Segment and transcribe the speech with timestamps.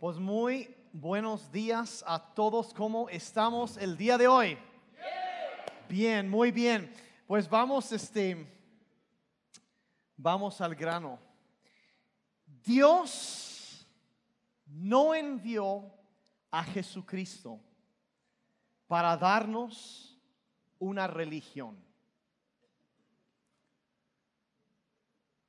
[0.00, 2.74] Pues muy buenos días a todos.
[2.74, 4.58] ¿Cómo estamos el día de hoy?
[5.88, 6.92] Bien, muy bien.
[7.28, 8.44] Pues vamos, este,
[10.16, 11.20] vamos al grano.
[12.64, 13.86] Dios
[14.66, 15.94] no envió
[16.50, 17.60] a Jesucristo
[18.88, 20.20] para darnos
[20.80, 21.78] una religión.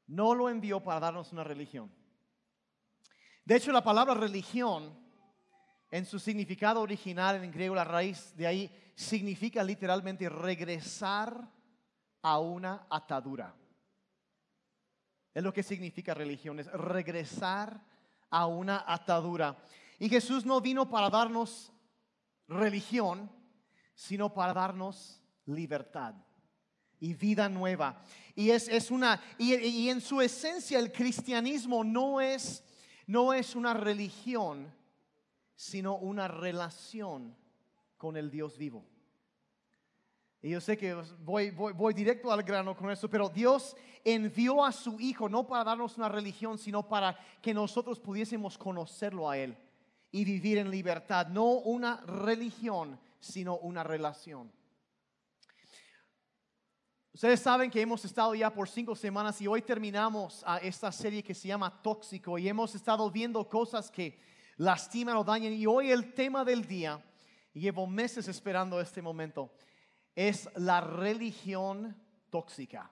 [0.06, 2.05] No lo envió para darnos una religión.
[3.46, 4.92] De hecho, la palabra religión,
[5.92, 11.48] en su significado original en griego, la raíz de ahí significa literalmente regresar
[12.24, 13.56] a una atadura.
[15.32, 17.80] Es lo que significa religión, es regresar
[18.32, 19.56] a una atadura.
[20.00, 21.72] Y Jesús no vino para darnos
[22.48, 23.32] religión,
[23.94, 26.16] sino para darnos libertad
[27.00, 28.02] y vida nueva.
[28.34, 32.64] Y es, es una, y, y, en su esencia el cristianismo no es,
[33.08, 34.72] no es una religión,
[35.56, 37.36] sino una relación
[37.98, 38.84] con el Dios vivo.
[40.42, 40.94] Y yo sé que
[41.24, 45.98] voy, directo al grano con eso, pero Dios envió a su Hijo no para darnos
[45.98, 49.58] una religión, sino para que nosotros pudiésemos conocerlo a Él
[50.12, 51.28] y vivir en libertad.
[51.30, 54.52] No una religión, sino una relación.
[57.16, 61.24] Ustedes saben que hemos estado ya por cinco semanas y hoy terminamos a esta serie
[61.24, 64.20] que se llama Tóxico y hemos estado viendo cosas que
[64.58, 65.54] lastiman o dañan.
[65.54, 67.02] Y hoy el tema del día,
[67.54, 69.50] y llevo meses esperando este momento,
[70.14, 71.96] es la religión
[72.30, 72.92] tóxica.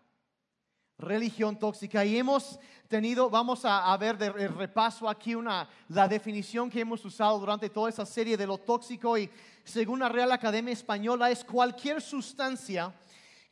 [0.97, 2.05] Religión tóxica.
[2.05, 6.79] Y hemos tenido, vamos a, a ver de, de repaso aquí una, la definición que
[6.79, 9.17] hemos usado durante toda esa serie de lo tóxico.
[9.17, 9.29] Y
[9.65, 12.93] según la Real Academia Española, es cualquier sustancia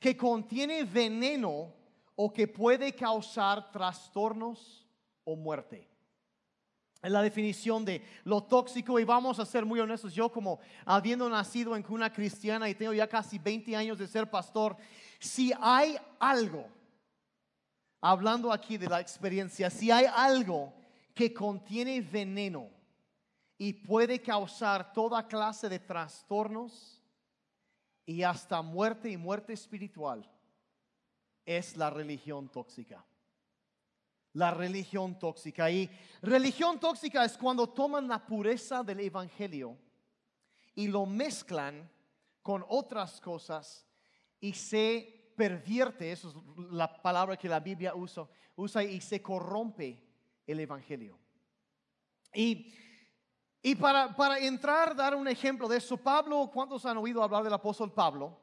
[0.01, 1.71] que contiene veneno
[2.15, 4.83] o que puede causar trastornos
[5.23, 5.87] o muerte.
[7.03, 11.29] Es la definición de lo tóxico y vamos a ser muy honestos, yo como habiendo
[11.29, 14.75] nacido en cuna cristiana y tengo ya casi 20 años de ser pastor,
[15.19, 16.67] si hay algo,
[18.01, 20.73] hablando aquí de la experiencia, si hay algo
[21.13, 22.69] que contiene veneno
[23.55, 27.00] y puede causar toda clase de trastornos,
[28.05, 30.29] y hasta muerte y muerte espiritual
[31.45, 33.05] es la religión tóxica.
[34.33, 35.69] La religión tóxica.
[35.69, 35.89] Y
[36.21, 39.77] religión tóxica es cuando toman la pureza del Evangelio
[40.75, 41.89] y lo mezclan
[42.41, 43.85] con otras cosas
[44.39, 50.01] y se pervierte, eso es la palabra que la Biblia usa, usa y se corrompe
[50.47, 51.19] el Evangelio.
[52.33, 52.73] Y
[53.63, 57.53] y para, para, entrar, dar un ejemplo de eso, Pablo, ¿cuántos han oído hablar del
[57.53, 58.37] apóstol Pablo?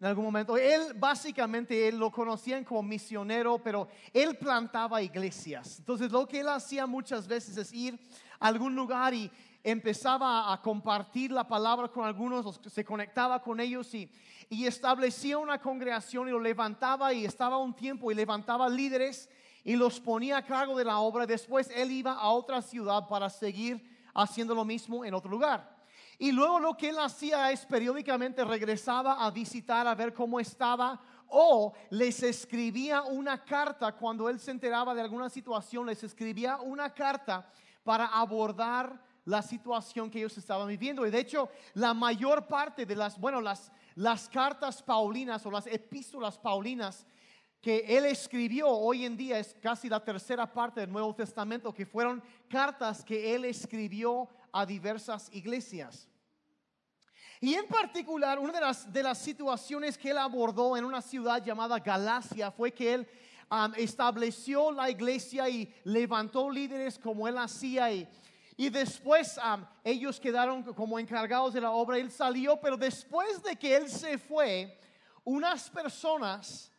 [0.00, 5.80] En algún momento, él básicamente, él lo conocían como misionero, pero él plantaba iglesias.
[5.80, 7.98] Entonces, lo que él hacía muchas veces es ir
[8.38, 9.30] a algún lugar y
[9.62, 14.10] empezaba a compartir la palabra con algunos, se conectaba con ellos y,
[14.48, 19.28] y establecía una congregación y lo levantaba y estaba un tiempo y levantaba líderes
[19.64, 21.26] y los ponía a cargo de la obra.
[21.26, 25.78] Después él iba a otra ciudad para seguir haciendo lo mismo en otro lugar.
[26.18, 31.00] Y luego lo que él hacía es periódicamente regresaba a visitar a ver cómo estaba
[31.28, 36.92] o les escribía una carta cuando él se enteraba de alguna situación, les escribía una
[36.92, 37.50] carta
[37.84, 41.06] para abordar la situación que ellos estaban viviendo.
[41.06, 45.66] Y de hecho, la mayor parte de las, bueno, las, las cartas paulinas o las
[45.66, 47.06] epístolas paulinas
[47.60, 51.84] que él escribió hoy en día es casi la tercera parte del Nuevo Testamento, que
[51.84, 56.08] fueron cartas que él escribió a diversas iglesias.
[57.40, 61.42] Y en particular, una de las, de las situaciones que él abordó en una ciudad
[61.42, 63.08] llamada Galacia fue que él
[63.76, 68.08] estableció la iglesia y levantó líderes como él hacía y,
[68.56, 69.38] y después
[69.82, 71.98] ellos quedaron como encargados de la obra.
[71.98, 74.78] Él salió, pero después de que él se fue,
[75.24, 76.70] unas personas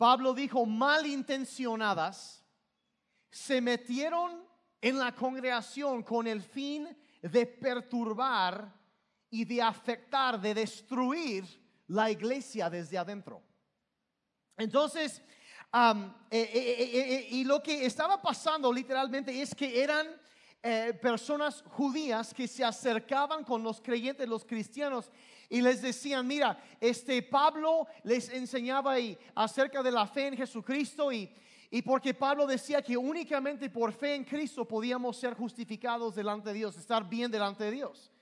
[0.00, 2.42] Pablo dijo malintencionadas,
[3.30, 4.42] se metieron
[4.80, 6.88] en la congregación con el fin
[7.20, 8.72] de perturbar
[9.28, 11.44] y de afectar, de destruir
[11.88, 13.42] la iglesia desde adentro.
[14.56, 15.20] Entonces,
[15.70, 20.18] eh, eh, eh, y lo que estaba pasando literalmente es que eran
[21.02, 25.10] personas judías que se acercaban con los creyentes, los cristianos,
[25.50, 31.12] y les decían, mira, este Pablo les enseñaba y, acerca de la fe en Jesucristo
[31.12, 31.28] y,
[31.70, 36.54] y porque Pablo decía que únicamente por fe en Cristo podíamos ser justificados delante de
[36.54, 38.12] Dios, estar bien delante de Dios.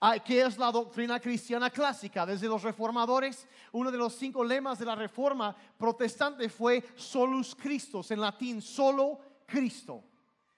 [0.00, 2.26] Ah, que es la doctrina cristiana clásica.
[2.26, 8.10] Desde los reformadores, uno de los cinco lemas de la reforma protestante fue solus Christus,
[8.10, 10.04] en latín, solo Cristo.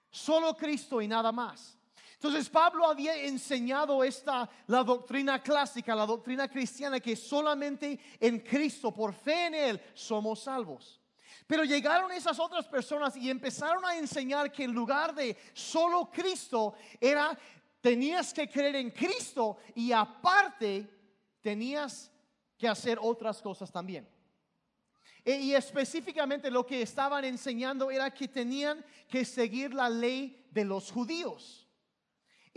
[0.09, 1.76] Solo Cristo y nada más.
[2.17, 8.91] Entonces Pablo había enseñado esta, la doctrina clásica, la doctrina cristiana, que solamente en Cristo,
[8.91, 10.99] por fe en Él, somos salvos.
[11.45, 16.73] Pero llegaron esas otras personas y empezaron a enseñar que en lugar de solo Cristo,
[16.99, 17.37] era,
[17.81, 20.89] tenías que creer en Cristo y aparte
[21.39, 22.11] tenías
[22.57, 24.09] que hacer otras cosas también.
[25.23, 30.65] E, y específicamente lo que estaban enseñando era que tenían que seguir la ley de
[30.65, 31.66] los judíos.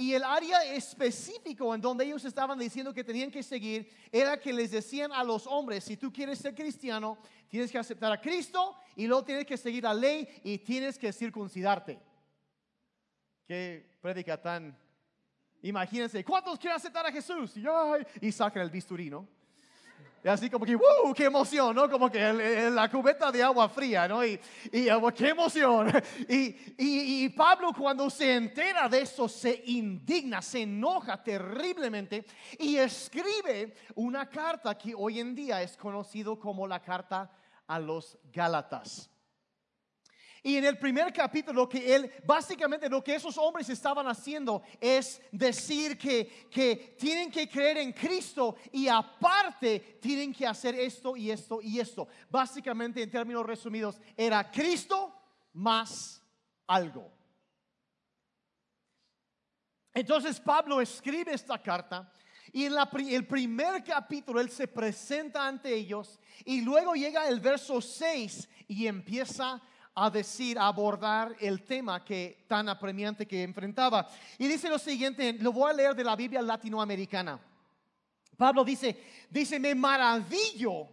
[0.01, 4.51] Y el área específico en donde ellos estaban diciendo que tenían que seguir era que
[4.51, 7.19] les decían a los hombres, si tú quieres ser cristiano,
[7.51, 11.13] tienes que aceptar a Cristo y luego tienes que seguir la ley y tienes que
[11.13, 12.01] circuncidarte.
[13.47, 14.75] Qué predica tan...
[15.61, 17.55] Imagínense, ¿cuántos quieren aceptar a Jesús?
[17.59, 19.29] Y, y sacan el bisturí, ¿no?
[20.23, 21.15] Y así como que, ¡wow!
[21.15, 21.75] ¡Qué emoción!
[21.75, 21.89] ¿no?
[21.89, 24.25] Como que la cubeta de agua fría, ¿no?
[24.25, 24.39] Y,
[24.73, 24.87] y
[25.17, 25.91] ¡qué emoción!
[26.29, 32.25] Y, y, Pablo cuando se entera de eso se indigna, se enoja terriblemente
[32.59, 37.31] y escribe una carta que hoy en día es conocido como la carta
[37.67, 39.10] a los Gálatas.
[40.43, 45.21] Y en el primer capítulo que él, básicamente lo que esos hombres estaban haciendo es
[45.31, 51.31] decir que, que tienen que creer en Cristo y aparte tienen que hacer esto y
[51.31, 52.09] esto y esto.
[52.31, 55.15] Básicamente en términos resumidos era Cristo
[55.53, 56.23] más
[56.67, 57.13] algo.
[59.93, 62.11] Entonces Pablo escribe esta carta
[62.53, 62.75] y en
[63.09, 68.87] el primer capítulo él se presenta ante ellos y luego llega el verso 6 y
[68.87, 69.61] empieza
[69.95, 74.09] a decir, a abordar el tema que tan apremiante que enfrentaba.
[74.39, 77.41] Y dice lo siguiente, lo voy a leer de la Biblia latinoamericana.
[78.37, 78.97] Pablo dice,
[79.29, 80.89] dice, me maravillo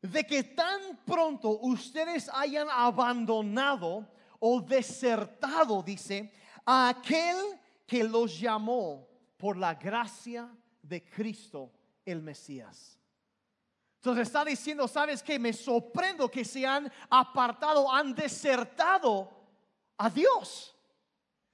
[0.00, 4.08] de que tan pronto ustedes hayan abandonado
[4.40, 6.32] o desertado, dice,
[6.66, 7.36] a aquel
[7.86, 9.06] que los llamó
[9.36, 10.52] por la gracia
[10.82, 11.70] de Cristo
[12.04, 12.98] el Mesías.
[14.02, 19.30] Entonces está diciendo, ¿sabes que Me sorprendo que se han apartado, han desertado
[19.96, 20.74] a Dios.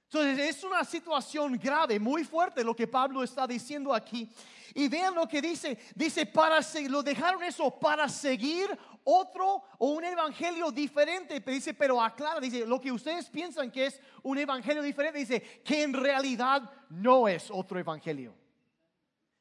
[0.05, 4.27] Entonces es una situación grave, muy fuerte lo que Pablo está diciendo aquí.
[4.73, 10.03] Y vean lo que dice, dice, para lo dejaron eso para seguir otro o un
[10.03, 11.41] evangelio diferente.
[11.41, 15.61] Pero dice, pero aclara, dice, lo que ustedes piensan que es un evangelio diferente, dice
[15.63, 18.33] que en realidad no es otro evangelio.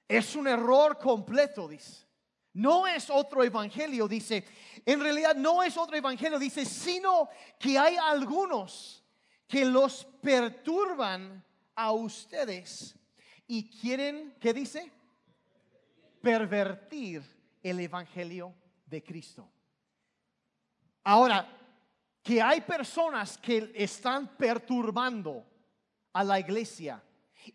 [0.07, 2.08] Es un error completo, dice.
[2.55, 4.45] No es otro evangelio, dice.
[4.85, 7.29] En realidad no es otro evangelio, dice, sino
[7.59, 9.05] que hay algunos
[9.47, 12.95] que los perturban a ustedes
[13.47, 14.91] y quieren, ¿qué dice?
[16.21, 17.23] Pervertir
[17.63, 18.55] el evangelio
[18.87, 19.49] de Cristo.
[21.05, 21.49] Ahora,
[22.23, 25.47] que hay personas que están perturbando
[26.13, 27.03] a la iglesia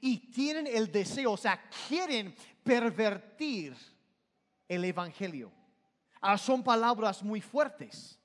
[0.02, 3.76] y tienen el deseo, o sea, quieren pervertir
[4.68, 5.52] el Evangelio.
[6.22, 8.20] Ah, son palabras muy fuertes.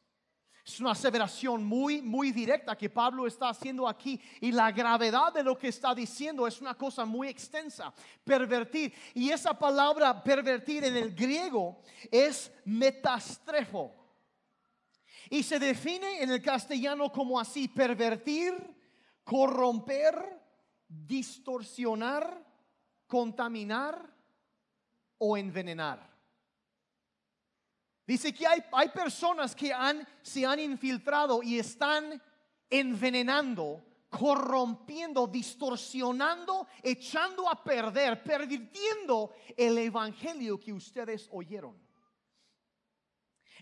[0.68, 4.20] Es una aseveración muy, muy directa que Pablo está haciendo aquí.
[4.38, 7.92] Y la gravedad de lo que está diciendo es una cosa muy extensa.
[8.22, 8.92] Pervertir.
[9.14, 11.80] Y esa palabra pervertir en el griego
[12.10, 13.94] es metastrefo.
[15.30, 17.68] Y se define en el castellano como así.
[17.68, 18.54] Pervertir,
[19.24, 20.38] corromper,
[20.86, 22.44] distorsionar,
[23.06, 24.14] contaminar
[25.16, 26.17] o envenenar.
[28.08, 29.70] Dice que hay, hay personas que
[30.22, 32.18] se han infiltrado y están
[32.70, 41.76] envenenando, corrompiendo, distorsionando, echando a perder, pervirtiendo el evangelio que ustedes oyeron.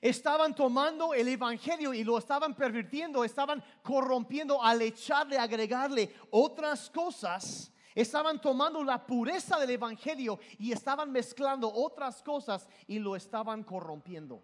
[0.01, 7.73] Estaban tomando el evangelio y lo estaban pervirtiendo, estaban corrompiendo al echarle, agregarle otras cosas
[7.97, 14.43] Estaban tomando la pureza del Evangelio y estaban mezclando otras cosas y lo estaban corrompiendo.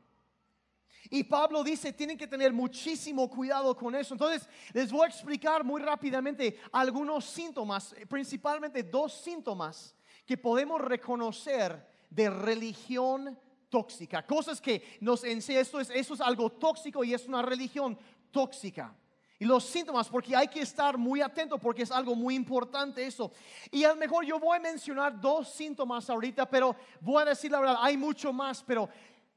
[1.11, 4.15] Y Pablo dice, tienen que tener muchísimo cuidado con eso.
[4.15, 9.95] Entonces, les voy a explicar muy rápidamente algunos síntomas, principalmente dos síntomas
[10.25, 14.27] que podemos reconocer de religión tóxica.
[14.27, 17.99] Cosas que nos enseñan, esto es, esto es algo tóxico y es una religión
[18.31, 18.97] tóxica
[19.43, 23.33] y los síntomas, porque hay que estar muy atento porque es algo muy importante eso.
[23.73, 27.51] Y a lo mejor yo voy a mencionar dos síntomas ahorita, pero voy a decir
[27.51, 28.89] la verdad, hay mucho más, pero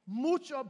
[0.05, 0.63] mucho,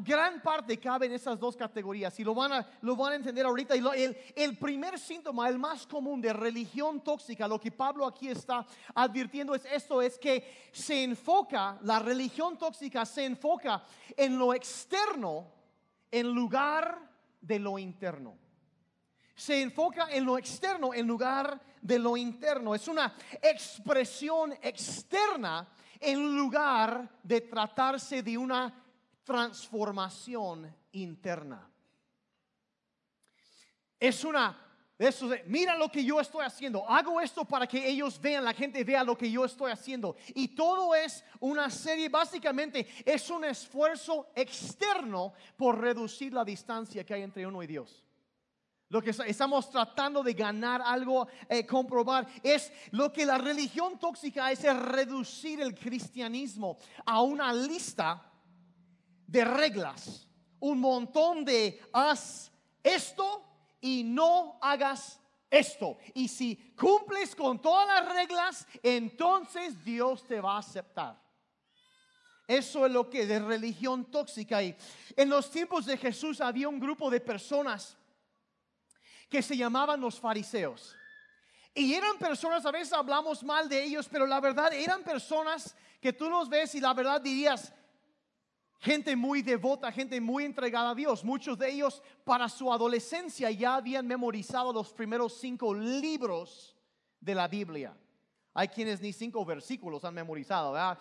[0.00, 3.46] gran parte cabe en esas dos categorías y lo van a, lo van a entender
[3.46, 3.76] ahorita.
[3.76, 8.26] Y el, el primer síntoma, el más común de religión tóxica, lo que Pablo aquí
[8.26, 13.84] está advirtiendo es esto, es que se enfoca, la religión tóxica se enfoca
[14.16, 15.46] en lo externo
[16.10, 17.08] en lugar
[17.40, 18.49] de lo interno
[19.40, 22.74] se enfoca en lo externo en lugar de lo interno.
[22.74, 25.66] Es una expresión externa
[25.98, 28.84] en lugar de tratarse de una
[29.24, 31.66] transformación interna.
[33.98, 34.66] Es una
[35.46, 36.86] mira lo que yo estoy haciendo.
[36.86, 40.16] Hago esto para que ellos vean, la gente vea lo que yo estoy haciendo.
[40.34, 47.14] Y todo es una serie, básicamente es un esfuerzo externo por reducir la distancia que
[47.14, 48.04] hay entre uno y Dios.
[48.90, 54.50] Lo que estamos tratando de ganar algo, eh, comprobar, es lo que la religión tóxica
[54.50, 58.20] es reducir el cristianismo a una lista
[59.28, 60.26] de reglas.
[60.58, 62.50] Un montón de haz
[62.82, 63.44] esto
[63.80, 65.98] y no hagas esto.
[66.12, 71.16] Y si cumples con todas las reglas, entonces Dios te va a aceptar.
[72.48, 74.60] Eso es lo que de religión tóxica.
[74.60, 74.74] Y
[75.14, 77.96] en los tiempos de Jesús había un grupo de personas
[79.30, 80.96] que se llamaban los fariseos.
[81.72, 86.12] Y eran personas, a veces hablamos mal de ellos, pero la verdad eran personas que
[86.12, 87.72] tú los ves y la verdad dirías,
[88.80, 91.22] gente muy devota, gente muy entregada a Dios.
[91.22, 96.76] Muchos de ellos para su adolescencia ya habían memorizado los primeros cinco libros
[97.20, 97.96] de la Biblia.
[98.52, 100.98] Hay quienes ni cinco versículos han memorizado, ¿verdad?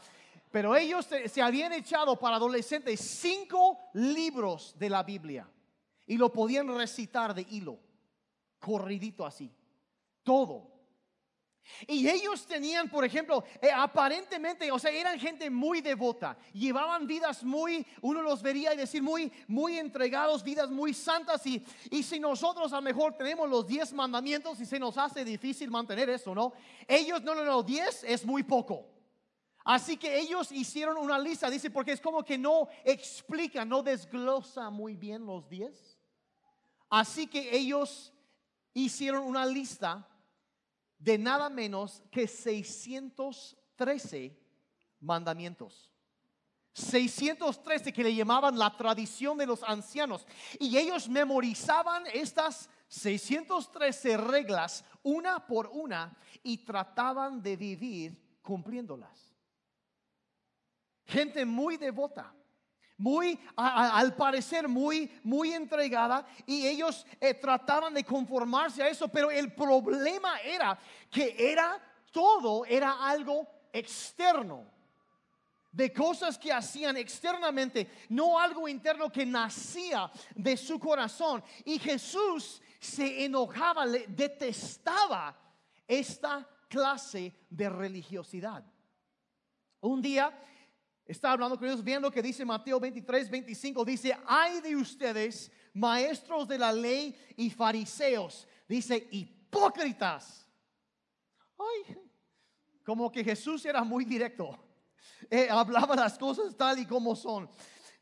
[0.52, 5.48] Pero ellos se, habían echado para adolescentes cinco libros de la Biblia
[6.06, 7.80] y lo podían recitar de hilo,
[8.60, 9.52] corridito así,
[10.24, 10.80] todo.
[11.88, 17.44] Y ellos tenían, por ejemplo, eh, aparentemente, o sea, eran gente muy devota, llevaban vidas
[17.44, 21.46] muy, uno los vería y decir, muy, muy entregados, vidas muy santas.
[21.46, 25.24] Y, y si nosotros a lo mejor tenemos los diez mandamientos y se nos hace
[25.24, 26.54] difícil mantener eso, ¿no?
[26.88, 28.88] Ellos, no, no, no, diez es muy poco.
[29.64, 34.70] Así que ellos hicieron una lista, dice, porque es como que no explica, no desglosa
[34.70, 35.98] muy bien los diez.
[36.90, 38.12] Así que ellos
[38.74, 40.08] hicieron una lista
[40.98, 44.38] de nada menos que 613
[45.00, 45.90] mandamientos.
[46.74, 50.26] 613 que le llamaban la tradición de los ancianos.
[50.60, 59.36] Y ellos memorizaban estas 613 reglas una por una y trataban de vivir cumpliéndolas.
[61.06, 62.34] Gente muy devota
[63.00, 69.32] muy, al parecer, muy, muy entregada y ellos eh, trataban de conformarse a eso, pero
[69.32, 70.78] el problema era
[71.10, 74.66] que era todo, era algo externo,
[75.72, 81.44] de cosas que hacían externamente, no algo interno que nacía de su corazón.
[81.64, 85.38] Y Jesús se enojaba, le detestaba
[85.88, 88.64] esta clase de religiosidad.
[89.82, 90.38] Un día
[91.10, 96.48] Está hablando con ellos, viendo que dice Mateo 23, 25, dice, hay de ustedes, maestros
[96.48, 100.48] de la ley y fariseos, dice, hipócritas.
[101.58, 101.98] Ay,
[102.86, 104.56] como que Jesús era muy directo.
[105.32, 107.50] Eh, hablaba las cosas tal y como son.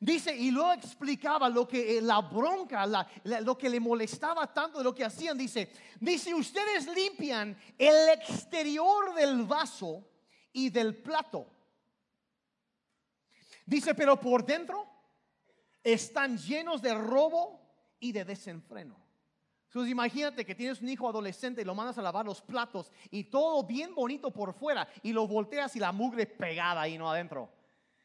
[0.02, 2.86] Dice, y lo explicaba lo que eh, la bronca,
[3.24, 5.38] lo que le molestaba tanto de lo que hacían.
[5.38, 5.72] Dice,
[6.02, 10.06] dice, ustedes limpian el exterior del vaso
[10.52, 11.54] y del plato
[13.68, 14.88] Dice, pero por dentro
[15.84, 17.62] están llenos de robo
[18.00, 18.96] y de desenfreno.
[19.66, 23.26] Entonces imagínate que tienes un hijo adolescente y lo mandas a lavar los platos y
[23.26, 27.12] todo bien bonito por fuera y lo volteas y la mugre pegada ahí, ¿no?
[27.12, 27.52] Adentro.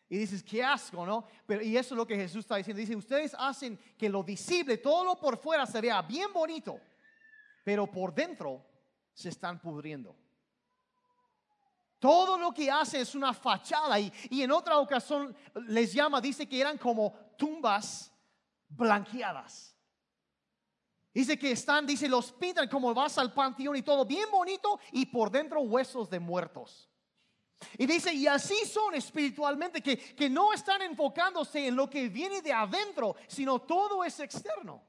[0.08, 1.24] Y dices, qué asco, ¿no?
[1.46, 2.80] Pero, y eso es lo que Jesús está diciendo.
[2.80, 6.80] Dice, ustedes hacen que lo visible, todo lo por fuera se vea bien bonito,
[7.62, 8.66] pero por dentro
[9.14, 10.16] se están pudriendo.
[12.02, 15.36] Todo lo que hace es una fachada y, en otra ocasión
[15.68, 18.12] les llama, dice que eran como tumbas
[18.68, 19.76] blanqueadas.
[21.14, 25.06] Dice que están, dice, los pintan como vas al panteón y todo bien bonito y
[25.06, 26.90] por dentro huesos de muertos.
[27.78, 32.42] Y dice, y así son espiritualmente, que, que no están enfocándose en lo que viene
[32.42, 34.82] de adentro, sino todo es externo.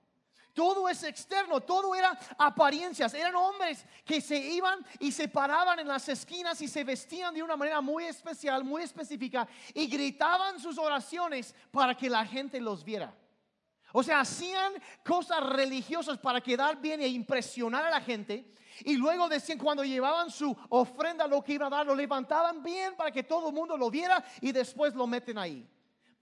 [0.54, 3.14] Todo es externo, todo era apariencias.
[3.14, 7.42] Eran hombres que se iban y se paraban en las esquinas y se vestían de
[7.42, 12.84] una manera muy especial, muy específica y gritaban sus oraciones para que la gente los
[12.84, 13.16] viera.
[13.94, 18.52] O sea, hacían cosas religiosas para quedar bien e impresionar a la gente.
[18.82, 22.96] Y luego decían, cuando llevaban su ofrenda, lo que iba a dar, lo levantaban bien
[22.96, 25.68] para que todo el mundo lo viera y después lo meten ahí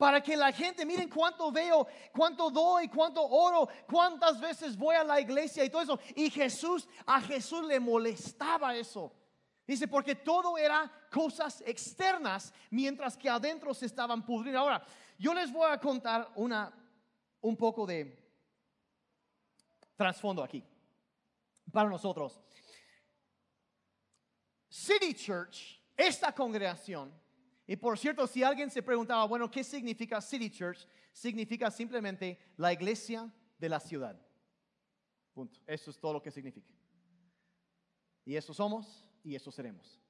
[0.01, 5.03] para que la gente, miren cuánto veo, cuánto doy, cuánto oro, cuántas veces voy a
[5.03, 5.99] la iglesia y todo eso.
[6.15, 9.13] Y Jesús, a Jesús le molestaba eso.
[9.67, 14.61] Dice, porque todo era cosas externas, mientras que adentro se estaban pudriendo.
[14.61, 14.83] Ahora,
[15.19, 16.73] yo les voy a contar una,
[17.39, 18.27] un poco de
[19.95, 20.63] trasfondo aquí.
[21.71, 22.41] para nosotros.
[24.67, 27.20] City Church, esta congregación,
[27.71, 30.85] y por cierto, si alguien se preguntaba, bueno, ¿qué significa City Church?
[31.13, 34.19] Significa simplemente la iglesia de la ciudad.
[35.33, 35.57] Punto.
[35.65, 36.73] Eso es todo lo que significa.
[38.25, 40.01] Y eso somos y eso seremos.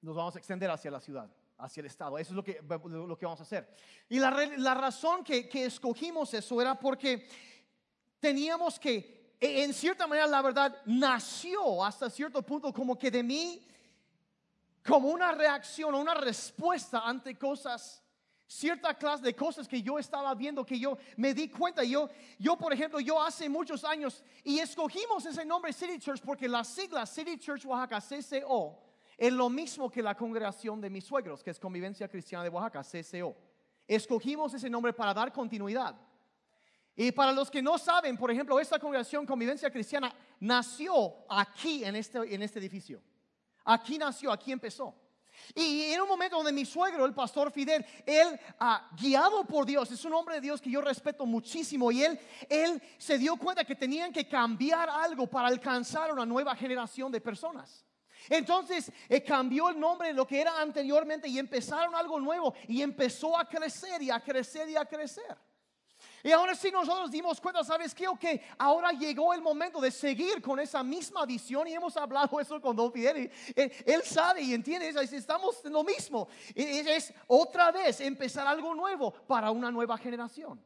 [0.00, 2.18] Nos vamos a extender hacia la ciudad, hacia el Estado.
[2.18, 3.72] Eso es lo que, lo que vamos a hacer.
[4.08, 7.28] Y la, la razón que, que escogimos eso era porque
[8.18, 13.64] teníamos que, en cierta manera, la verdad nació hasta cierto punto como que de mí,
[14.84, 18.02] como una reacción o una respuesta ante cosas
[18.50, 21.84] cierta clase de cosas que yo estaba viendo, que yo me di cuenta.
[21.84, 26.48] Yo, yo, por ejemplo, yo hace muchos años, y escogimos ese nombre City Church porque
[26.48, 28.76] la sigla City Church Oaxaca, CCO,
[29.16, 32.82] es lo mismo que la congregación de mis suegros, que es Convivencia Cristiana de Oaxaca,
[32.82, 33.36] CCO.
[33.86, 35.94] Escogimos ese nombre para dar continuidad.
[36.96, 41.94] Y para los que no saben, por ejemplo, esta congregación Convivencia Cristiana nació aquí en
[41.94, 43.00] este, en este edificio.
[43.64, 44.94] Aquí nació, aquí empezó.
[45.54, 49.90] Y en un momento donde mi suegro, el pastor Fidel, él, ah, guiado por Dios,
[49.90, 53.64] es un hombre de Dios que yo respeto muchísimo, y él, él se dio cuenta
[53.64, 57.84] que tenían que cambiar algo para alcanzar una nueva generación de personas.
[58.28, 62.82] Entonces eh, cambió el nombre de lo que era anteriormente y empezaron algo nuevo y
[62.82, 65.36] empezó a crecer y a crecer y a crecer.
[66.22, 68.06] Y ahora sí nosotros dimos cuenta, ¿sabes qué?
[68.06, 68.24] Ok,
[68.58, 72.76] ahora llegó el momento de seguir con esa misma visión y hemos hablado eso con
[72.76, 73.30] Don Fidel.
[73.54, 76.28] Él, sabe y entiende, estamos en lo mismo.
[76.54, 80.62] Es otra vez empezar algo nuevo para una nueva generación.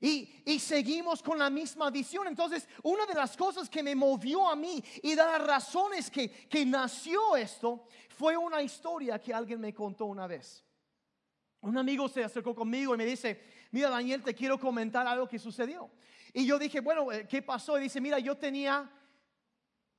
[0.00, 2.26] Y, y, seguimos con la misma visión.
[2.26, 6.28] Entonces, una de las cosas que me movió a mí y de las razones que,
[6.28, 10.64] que nació esto fue una historia que alguien me contó una vez.
[11.60, 15.38] Un amigo se acercó conmigo y me dice, mira Daniel, te quiero comentar algo que
[15.38, 15.90] sucedió.
[16.32, 17.78] Y yo dije, bueno, eh, ¿qué pasó?
[17.78, 18.88] Y dice, mira, yo tenía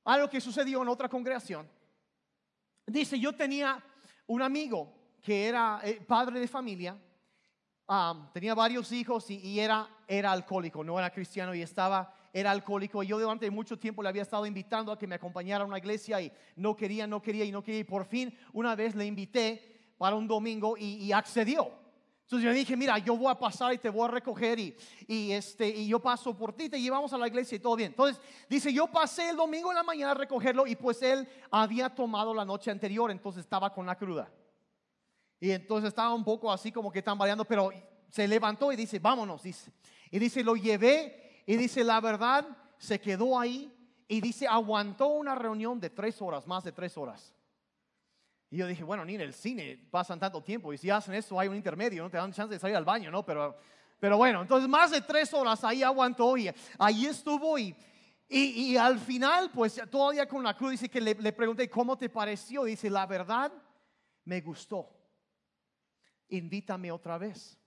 [0.04, 1.68] algo que sucedió en otra congregación.
[2.86, 3.82] Dice, yo tenía
[4.26, 6.96] un amigo que era eh, padre de familia,
[8.32, 13.02] tenía varios hijos y, era, era alcohólico, no era cristiano y estaba, era alcohólico.
[13.02, 15.78] Y yo durante mucho tiempo le había estado invitando a que me acompañara a una
[15.78, 17.80] iglesia y no quería, no quería y no quería.
[17.80, 21.83] Y por fin una vez le invité para un domingo y accedió.
[22.24, 24.74] Entonces yo dije, mira, yo voy a pasar y te voy a recoger y,
[25.06, 27.90] y, este, y yo paso por ti, te llevamos a la iglesia y todo bien.
[27.90, 31.94] Entonces dice, yo pasé el domingo en la mañana a recogerlo y pues él había
[31.94, 34.32] tomado la noche anterior, entonces estaba con la cruda.
[35.38, 37.70] Y entonces estaba un poco así como que tambaleando, pero
[38.08, 39.70] se levantó y dice, vámonos, dice.
[40.10, 42.46] Y dice, lo llevé y dice, la verdad,
[42.78, 43.70] se quedó ahí
[44.08, 47.34] y dice, aguantó una reunión de tres horas, más de tres horas.
[48.54, 50.72] Y yo dije, bueno, ni en el cine pasan tanto tiempo.
[50.72, 53.10] Y si hacen eso, hay un intermedio, no te dan chance de salir al baño,
[53.10, 53.26] ¿no?
[53.26, 53.56] Pero,
[53.98, 57.58] pero bueno, entonces más de tres horas ahí aguantó y ahí estuvo.
[57.58, 57.74] Y,
[58.28, 62.08] y, al final, pues todavía con la cruz, dice que le, le pregunté, ¿cómo te
[62.08, 62.62] pareció?
[62.62, 63.52] Dice, la verdad,
[64.24, 64.88] me gustó.
[66.28, 67.58] Invítame otra vez.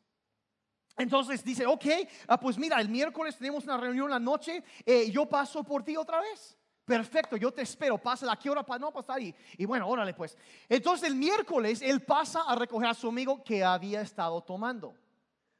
[0.95, 1.85] Entonces dice, ok,
[2.29, 5.97] ah, pues mira, el miércoles tenemos una reunión la noche, eh, yo paso por ti
[5.97, 6.56] otra vez.
[6.87, 7.97] Perfecto, yo te espero.
[7.97, 9.35] Pasa a qué hora para no pasar ahí.
[9.57, 10.37] Y bueno, órale pues.
[10.69, 14.95] Entonces el miércoles él pasa a recoger a su amigo que había estado tomando.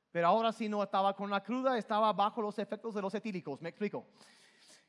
[0.10, 3.62] Pero ahora sí no estaba con la cruda, estaba bajo los efectos de los etílicos.
[3.62, 4.06] Me explico.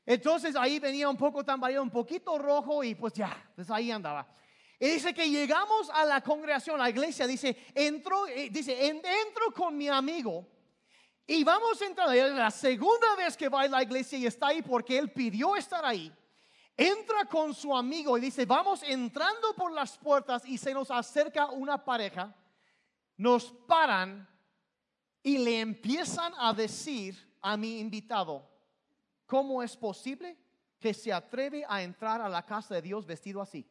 [0.06, 4.24] Entonces ahí venía un poco tambaleado, un poquito rojo y pues ya, pues ahí andaba.
[4.78, 9.52] Y dice que llegamos a la congregación, a la iglesia, dice, entro, eh, dice, entro
[9.52, 10.46] con mi amigo
[11.26, 12.14] y vamos a entrar.
[12.14, 15.56] Es la segunda vez que va a la iglesia y está ahí porque él pidió
[15.56, 16.14] estar ahí
[16.78, 21.46] entra con su amigo y dice, vamos entrando por las puertas y se nos acerca
[21.46, 22.32] una pareja,
[23.16, 24.26] nos paran
[25.24, 28.48] y le empiezan a decir a mi invitado,
[29.26, 30.38] ¿cómo es posible
[30.78, 33.68] que se atreve a entrar a la casa de Dios vestido así?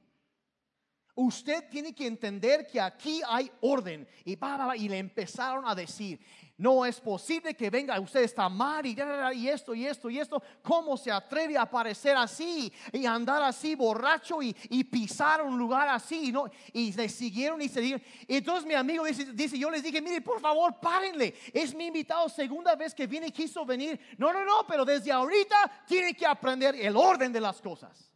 [1.20, 4.08] Usted tiene que entender que aquí hay orden.
[4.24, 4.38] Y,
[4.78, 6.20] y le empezaron a decir,
[6.58, 8.96] no es posible que venga, usted está mal y,
[9.34, 10.44] y esto y esto y esto.
[10.62, 14.54] ¿Cómo se atreve a aparecer así y andar así borracho y,
[14.84, 16.32] pisar un lugar así?
[16.32, 16.46] ¿no?
[16.72, 18.04] Y le siguieron y siguieron.
[18.28, 21.34] Entonces mi amigo dice, dice, yo les dije, mire, por favor, párenle.
[21.52, 24.00] Es mi invitado, segunda vez que viene y quiso venir.
[24.20, 28.12] No, no, no, pero desde ahorita tiene que aprender el orden de las cosas.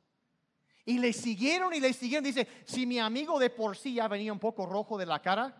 [0.85, 2.23] Y le siguieron y le siguieron.
[2.23, 5.55] Dice, si mi amigo de por sí ya venía un poco rojo de la cara,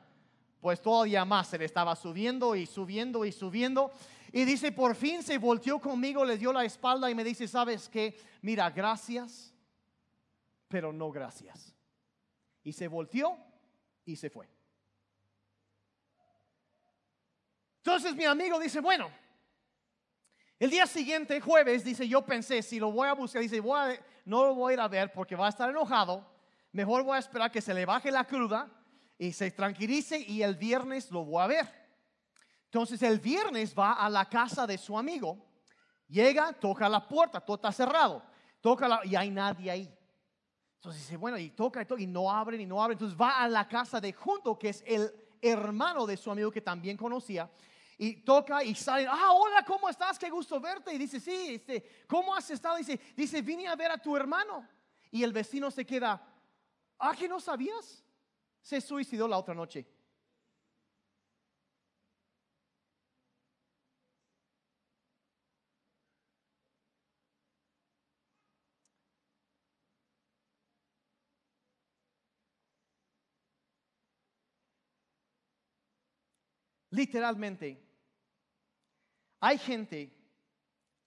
[0.60, 3.91] pues todavía más se le estaba subiendo y subiendo y subiendo.
[4.31, 7.89] Y dice, por fin se volteó conmigo, le dio la espalda y me dice, ¿sabes
[7.89, 8.17] qué?
[8.41, 9.53] Mira, gracias,
[10.67, 11.75] pero no gracias.
[12.63, 13.38] Y se volteó
[14.05, 14.47] y se fue.
[17.77, 19.10] Entonces mi amigo dice, bueno,
[20.60, 23.99] El día siguiente, jueves, dice, yo pensé, si lo voy a buscar, dice, voy a-
[24.32, 26.26] no lo voy a ir a ver porque va a estar enojado.
[26.72, 28.72] Mejor voy a esperar que se le baje la cruda
[29.17, 31.67] y se tranquilice y el viernes lo voy a ver.
[32.63, 35.38] Entonces el viernes va a la casa de su amigo,
[36.08, 38.24] llega, toca la puerta, todo está cerrado,
[38.62, 39.94] toca la, y hay nadie ahí.
[40.76, 42.96] Entonces dice, bueno, y toca y toca, y no abren y no abren.
[42.96, 46.62] Entonces va a la casa de junto, que es el hermano de su amigo que
[46.62, 47.52] también conocía,
[48.04, 50.18] y toca y salen, ah, hola, ¿cómo estás?
[50.18, 50.92] Qué gusto verte.
[50.92, 52.78] Y dice, sí, este, ¿cómo has estado?
[52.78, 54.68] Dice, dice, vine a ver a tu hermano.
[55.12, 56.20] Y el vecino se queda,
[56.98, 58.04] ah, que no sabías.
[58.60, 59.86] Se suicidó la otra noche.
[76.90, 77.90] Literalmente,
[79.41, 80.15] hay gente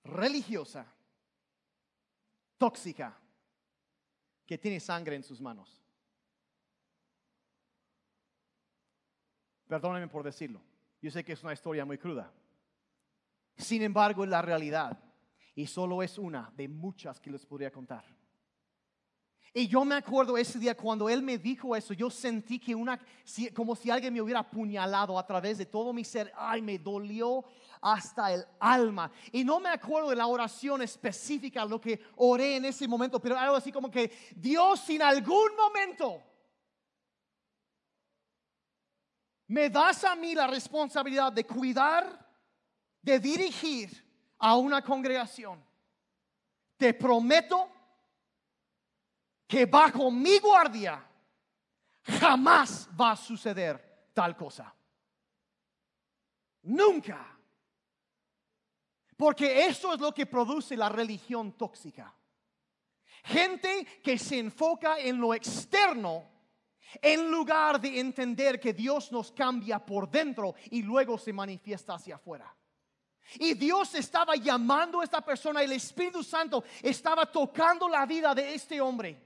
[0.03, 0.87] religiosa,
[2.59, 3.17] tóxica,
[4.45, 5.81] que tiene sangre en sus manos.
[9.67, 10.61] Perdónenme por decirlo.
[11.01, 12.31] Yo sé que es una historia muy cruda.
[13.57, 14.99] Sin embargo, es la realidad.
[15.55, 18.05] Y solo es una de muchas que les podría contar.
[19.57, 22.99] Y yo me acuerdo ese día cuando él me dijo eso, yo sentí que una,
[23.55, 26.33] como si alguien me hubiera apuñalado a través de todo mi ser.
[26.37, 27.45] Ay, me dolió
[27.81, 29.13] hasta el alma.
[29.31, 33.39] Y no me acuerdo de la oración específica, lo que oré en ese momento, pero
[33.39, 36.21] algo así como que Dios en algún momento
[39.47, 42.29] me das a mí la responsabilidad de cuidar,
[43.01, 44.05] de dirigir
[44.37, 45.65] a una congregación.
[46.77, 47.71] Te prometo
[49.55, 51.01] que bajo mi guardia
[52.19, 54.75] jamás va a suceder tal cosa.
[56.63, 57.39] Nunca.
[59.17, 62.13] Porque eso es lo que produce la religión tóxica.
[63.23, 66.29] Gente que se enfoca en lo externo
[67.01, 72.17] en lugar de entender que Dios nos cambia por dentro y luego se manifiesta hacia
[72.17, 72.53] afuera.
[73.39, 78.53] Y Dios estaba llamando a esta persona, el Espíritu Santo estaba tocando la vida de
[78.53, 79.24] este hombre.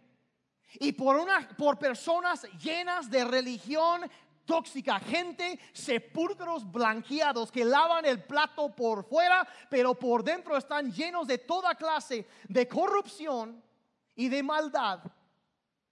[0.75, 4.03] Y por, una, por personas llenas de religión
[4.45, 11.27] tóxica, gente, sepulcros blanqueados que lavan el plato por fuera, pero por dentro están llenos
[11.27, 13.63] de toda clase de corrupción
[14.15, 15.01] y de maldad.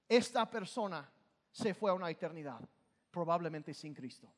[0.08, 1.08] Esta persona
[1.50, 2.60] se fue a una eternidad,
[3.10, 4.32] probablemente sin Cristo.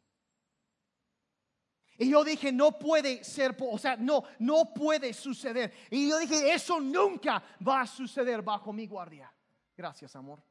[1.96, 5.72] Y yo dije, no puede ser, o sea, no, no puede suceder.
[5.90, 9.33] Y yo dije, eso nunca va a suceder bajo mi guardia.
[9.78, 10.42] Gracias, amor.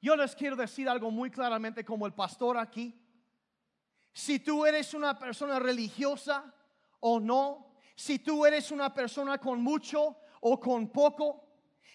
[0.00, 2.98] Yo les quiero decir algo muy claramente como el pastor aquí.
[4.14, 6.42] Si tú eres una persona religiosa
[7.00, 11.46] o no, si tú eres una persona con mucho o con poco,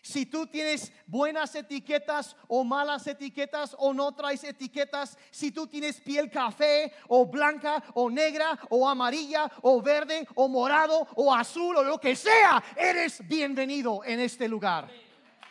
[0.04, 6.00] si tú tienes buenas etiquetas o malas etiquetas o no traes etiquetas, si tú tienes
[6.00, 11.84] piel café o blanca o negra o amarilla o verde o morado o azul o
[11.84, 14.88] lo que sea, eres bienvenido en este lugar,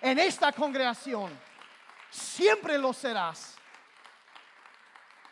[0.01, 1.31] en esta congregación.
[2.11, 3.57] Siempre lo serás.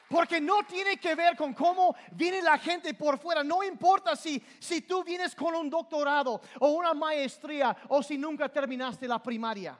[0.08, 3.42] Porque no tiene que ver con cómo viene la gente por fuera.
[3.42, 8.48] No importa si, si tú vienes con un doctorado o una maestría o si nunca
[8.48, 9.78] terminaste la primaria.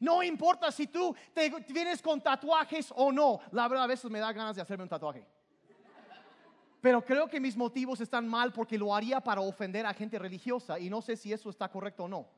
[0.00, 3.40] No importa si tú te vienes con tatuajes o no.
[3.52, 5.24] La verdad a veces me da ganas de hacerme un tatuaje.
[6.80, 10.78] Pero creo que mis motivos están mal porque lo haría para ofender a gente religiosa
[10.78, 12.28] y no sé si eso está correcto o no.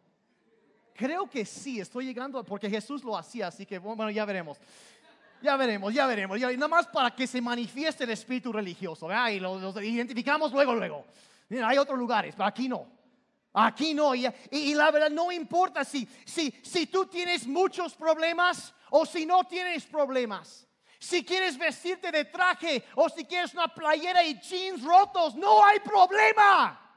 [1.00, 4.58] Creo que sí, estoy llegando porque Jesús lo hacía, así que bueno, ya veremos.
[5.40, 6.38] Ya veremos, ya veremos.
[6.38, 9.06] Ya, nada más para que se manifieste el espíritu religioso.
[9.06, 9.30] ¿verdad?
[9.30, 11.06] Y los, los identificamos luego, luego.
[11.48, 12.86] Mira, hay otros lugares, pero aquí no.
[13.54, 14.14] Aquí no.
[14.14, 19.24] Y, y- la verdad no importa si, si, si tú tienes muchos problemas o si
[19.24, 20.66] no tienes problemas.
[20.98, 25.80] Si quieres vestirte de traje o si quieres una playera y jeans rotos, no hay
[25.80, 26.89] problema.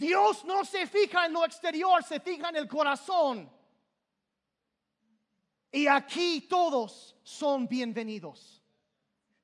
[0.00, 3.52] Dios no se fija en lo exterior, se fija en el corazón.
[5.70, 8.62] Y aquí todos son bienvenidos.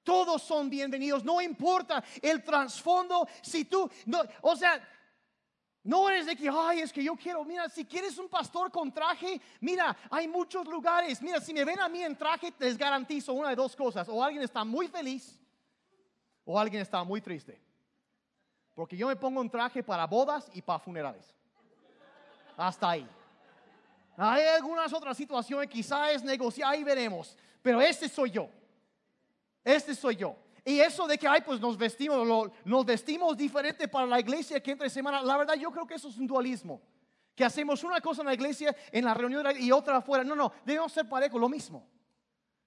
[0.02, 1.22] Todos son bienvenidos.
[1.24, 3.28] No importa el trasfondo.
[3.42, 4.82] Si tú, no, o sea,
[5.82, 8.90] no eres de que, ay, es que yo quiero, mira, si quieres un pastor con
[8.90, 11.20] traje, mira, hay muchos lugares.
[11.20, 14.08] Mira, si me ven a mí en traje, les garantizo una de dos cosas.
[14.08, 15.38] O alguien está muy feliz
[16.46, 17.65] o alguien está muy triste.
[18.76, 21.34] Porque yo me pongo un traje para bodas y para funerales.
[22.58, 23.08] Hasta ahí.
[24.18, 27.36] Hay algunas otras situaciones, quizás es negociar, ahí veremos.
[27.62, 28.50] Pero este soy yo.
[29.64, 30.36] Este soy yo.
[30.62, 34.72] Y eso de que, ay, pues nos vestimos, nos vestimos diferente para la iglesia que
[34.72, 36.82] entre semana, la verdad yo creo que eso es un dualismo.
[37.34, 40.22] Que hacemos una cosa en la iglesia, en la reunión y otra afuera.
[40.22, 41.88] No, no, debemos ser parejos, lo mismo.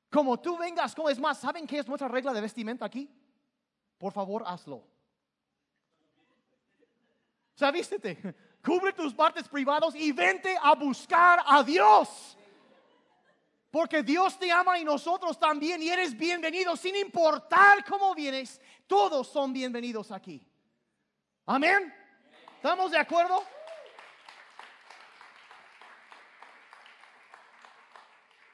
[0.10, 3.08] Como tú vengas, como es más, ¿saben qué es nuestra regla de vestimenta aquí?
[4.00, 4.84] Por favor, hazlo.
[7.72, 8.18] Vístete,
[8.64, 12.38] cubre tus partes privados y vente a buscar a Dios.
[13.70, 18.60] Porque Dios te ama y nosotros también y eres bienvenido sin importar cómo vienes.
[18.88, 20.42] Todos son bienvenidos aquí.
[21.46, 21.94] Amén.
[22.56, 23.44] ¿Estamos de acuerdo?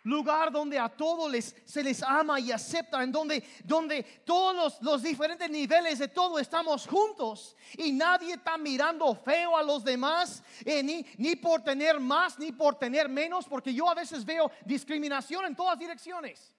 [0.06, 4.82] Lugar donde a todos les, se les ama y acepta, en donde, donde todos los,
[4.84, 10.44] los diferentes niveles de todo estamos juntos y nadie está mirando feo a los demás,
[10.64, 14.52] eh, ni, ni por tener más ni por tener menos, porque yo a veces veo
[14.64, 16.56] discriminación en todas direcciones.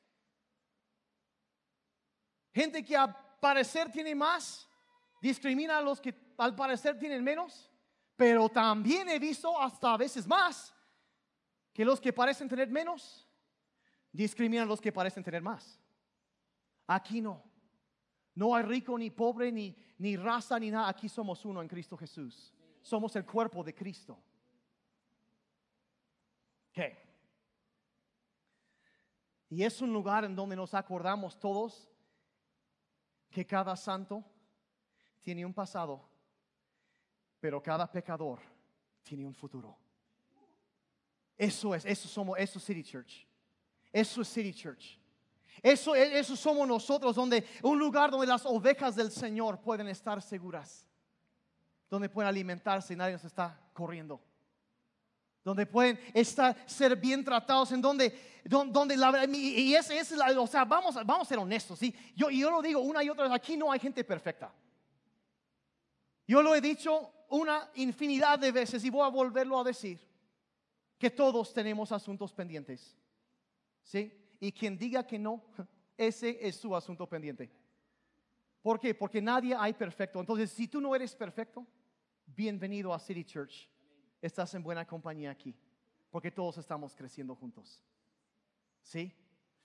[2.53, 4.69] Gente que al parecer tiene más,
[5.21, 7.71] discrimina a los que al parecer tienen menos,
[8.17, 10.75] pero también he visto hasta a veces más
[11.73, 13.26] que los que parecen tener menos
[14.17, 15.81] discriminan a los que parecen tener más.
[16.87, 17.43] Aquí no.
[18.35, 20.89] No hay rico ni pobre ni, ni raza ni nada.
[20.89, 22.53] Aquí somos uno en Cristo Jesús.
[22.83, 24.19] Somos el cuerpo de Cristo.
[26.73, 27.05] ¿Qué?
[29.49, 31.89] Y es un lugar en donde nos acordamos todos
[33.31, 34.25] que cada santo
[35.21, 36.09] tiene un pasado,
[37.41, 38.41] pero cada pecador
[39.03, 39.77] tiene un futuro.
[41.37, 43.26] Eso es, eso somos, eso es City Church.
[43.93, 44.99] Eso es City Church.
[45.63, 50.87] Eso, eso somos nosotros, donde un lugar donde las ovejas del Señor pueden estar seguras,
[51.89, 54.21] donde pueden alimentarse y nadie nos está corriendo,
[55.43, 60.39] donde pueden estar, ser bien tratados, en donde, don- donde, la y ese es, la,
[60.39, 61.95] o sea, vamos, vamos a ser honestos, ¿sí?
[62.15, 64.53] Yo, yo lo digo una y otra vez, aquí no hay gente perfecta.
[66.29, 69.99] Yo lo he dicho una infinidad de veces y voy a volverlo a decir,
[70.99, 72.97] que todos tenemos asuntos pendientes.
[73.87, 74.13] ¿Sí?
[74.41, 75.45] Y quien diga que no,
[75.97, 77.49] ese es su asunto pendiente.
[78.61, 78.97] ¿Por qué?
[78.97, 80.19] Porque nadie hay perfecto.
[80.19, 81.65] Entonces, si tú no eres perfecto,
[82.27, 83.71] bienvenido a City Church.
[84.21, 85.55] Estás en buena compañía aquí,
[86.11, 87.81] porque todos estamos creciendo juntos.
[88.83, 89.13] ¿Sí?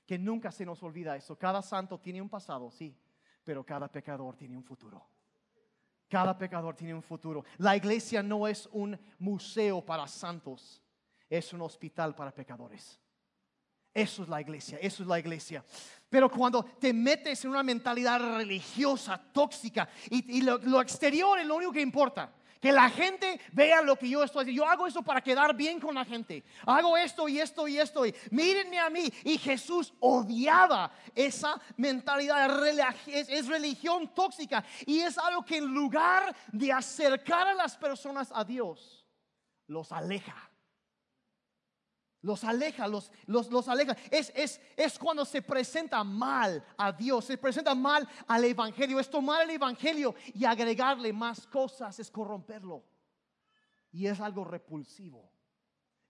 [0.05, 1.35] Que nunca se nos olvida eso.
[1.35, 2.95] Cada santo tiene un pasado, sí,
[3.43, 5.03] pero cada pecador tiene un futuro.
[6.07, 7.43] Cada pecador tiene un futuro.
[7.57, 10.79] La iglesia no es un museo para santos,
[11.27, 13.01] es un hospital para pecadores.
[13.93, 15.63] Eso es la iglesia, eso es la iglesia.
[16.09, 21.71] Pero cuando te metes en una mentalidad religiosa, tóxica, y, lo, exterior es lo único
[21.71, 22.33] que importa.
[22.59, 24.63] Que la gente vea lo que yo estoy haciendo.
[24.63, 26.43] Yo hago eso para quedar bien con la gente.
[26.65, 28.05] Hago esto y esto y esto.
[28.05, 29.11] Y mírenme a mí.
[29.23, 32.95] Y Jesús odiaba esa mentalidad.
[33.07, 34.63] es religión tóxica.
[34.85, 39.07] Y es algo que en lugar de acercar a las personas a Dios,
[39.65, 40.50] los aleja.
[42.21, 43.97] Los aleja, los, los, los aleja.
[44.11, 48.99] Es, es, es cuando se presenta mal a Dios, se presenta mal al Evangelio.
[48.99, 52.83] Es tomar el Evangelio y agregarle más cosas, es corromperlo.
[53.91, 55.31] Y es algo repulsivo.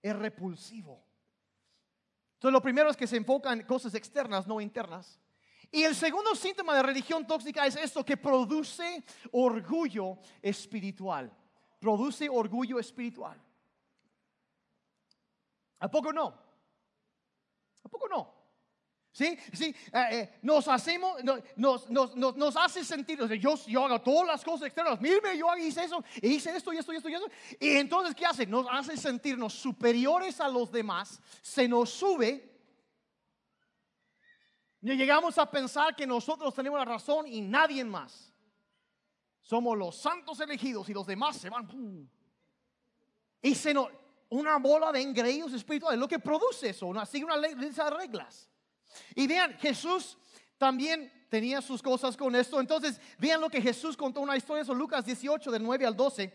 [0.02, 1.02] Es repulsivo.
[2.34, 5.18] Entonces lo primero es que se enfoca en cosas externas, no internas.
[5.70, 11.32] Y el segundo síntoma de religión tóxica es esto que produce orgullo espiritual.
[11.80, 13.40] Produce orgullo espiritual.
[15.82, 16.32] ¿A poco no?
[17.82, 18.42] ¿A poco no?
[19.10, 24.00] Sí, sí, eh, eh, nos hacemos, no- nos, nos, nos, nos hace sentir, yo, hago
[24.00, 27.08] todas las cosas externas, mírame, yo hice eso, e hice esto y esto y esto
[27.08, 27.26] y esto.
[27.60, 28.46] Y entonces, ¿qué hace?
[28.46, 32.48] Nos hace sentirnos superiores a los demás, se nos sube.
[34.80, 38.32] Y llegamos a pensar que nosotros tenemos la razón y nadie más.
[39.40, 42.08] Somos los santos elegidos y los demás se van.
[43.42, 43.88] Y se nos,
[44.32, 48.48] una bola de engreídos espirituales, lo que produce eso, una, sigue una de reglas.
[49.14, 50.16] Y vean, Jesús
[50.56, 52.58] también tenía sus cosas con esto.
[52.58, 56.32] Entonces, vean lo que Jesús contó una historia sobre Lucas 18, del 9 al 12.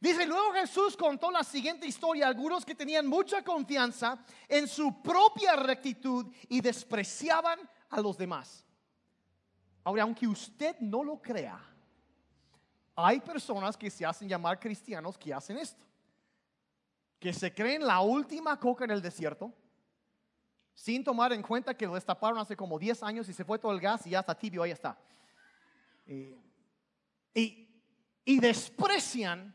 [0.00, 5.54] Dice, luego Jesús contó la siguiente historia algunos que tenían mucha confianza en su propia
[5.54, 8.64] rectitud y despreciaban a los demás.
[9.84, 11.60] Ahora, aunque usted no lo crea,
[12.96, 15.86] hay personas que se hacen llamar cristianos que hacen esto
[17.18, 19.52] que se creen la última coca en el desierto,
[20.74, 23.72] sin tomar en cuenta que lo destaparon hace como 10 años y se fue todo
[23.72, 24.98] el gas y ya está tibio, ahí está.
[26.06, 26.38] Eh,
[27.34, 27.68] y,
[28.24, 29.54] y desprecian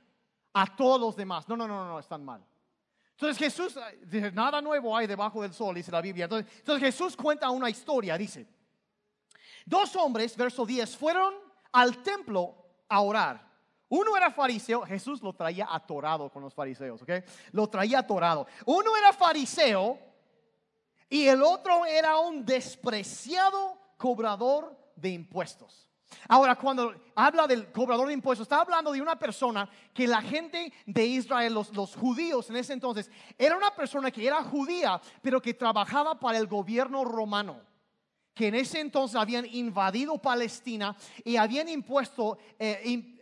[0.53, 1.47] a todos los demás.
[1.47, 2.43] No, no, no, no, están mal.
[3.11, 6.25] Entonces Jesús, dice, nada nuevo hay debajo del sol, dice la Biblia.
[6.25, 8.47] Entonces, entonces Jesús cuenta una historia, dice.
[9.65, 11.35] Dos hombres, verso 10, fueron
[11.71, 12.55] al templo
[12.89, 13.50] a orar.
[13.91, 17.11] Uno era fariseo, Jesús lo traía atorado con los fariseos, ¿ok?
[17.51, 18.47] Lo traía atorado.
[18.65, 19.99] Uno era fariseo
[21.09, 25.89] y el otro era un despreciado cobrador de impuestos.
[26.29, 30.71] Ahora, cuando habla del cobrador de impuestos, está hablando de una persona que la gente
[30.85, 35.53] de Israel, los, judíos en ese entonces, era una persona que era judía, pero que
[35.53, 37.59] trabajaba para el gobierno romano
[38.33, 43.21] que en ese entonces habían invadido Palestina y habían impuesto, eh, eh,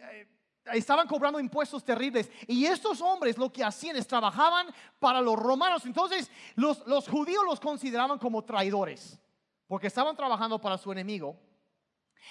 [0.74, 2.30] estaban cobrando impuestos terribles.
[2.48, 4.68] Y estos hombres lo que hacían es trabajaban
[5.00, 5.86] para los romanos.
[5.86, 9.20] Entonces los, los judíos los consideraban como traidores,
[9.68, 11.40] porque estaban trabajando para su enemigo.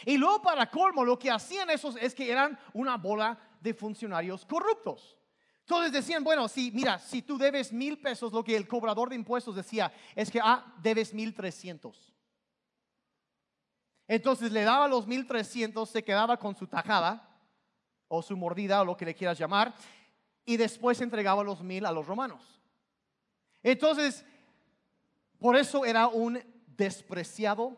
[0.05, 4.45] Y luego para colmo lo que hacían esos es que eran una bola de funcionarios
[4.45, 5.17] corruptos.
[5.61, 9.17] Entonces decían, bueno, si mira, si tú debes mil pesos, lo que el cobrador de
[9.17, 12.15] impuestos decía es que, ah, debes mil trescientos.
[14.07, 17.28] Entonces le daba los 1300, se quedaba con su tajada
[18.09, 19.75] o su mordida o lo que le quieras llamar,
[20.45, 22.61] y después entregaba los mil a los romanos.
[23.63, 24.25] Entonces,
[25.39, 27.77] por eso era un despreciado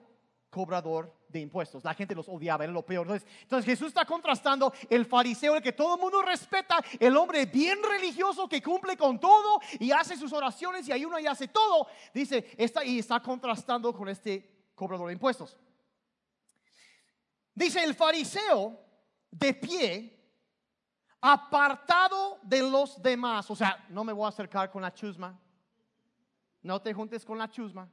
[0.50, 1.84] cobrador de impuestos.
[1.84, 3.06] La gente los odiaba, era lo peor.
[3.08, 7.78] Entonces, Jesús está contrastando el fariseo, el que todo el mundo respeta, el hombre bien
[7.82, 11.86] religioso que cumple con todo y hace sus oraciones y ayuna y hace todo.
[12.12, 15.56] Dice, está, y está contrastando con este cobrador de impuestos.
[17.54, 18.78] Dice el fariseo
[19.30, 20.19] de pie,
[21.20, 23.50] apartado de los demás.
[23.50, 25.38] O sea, no me voy a acercar con la chusma.
[26.62, 27.88] No te juntes con la chusma.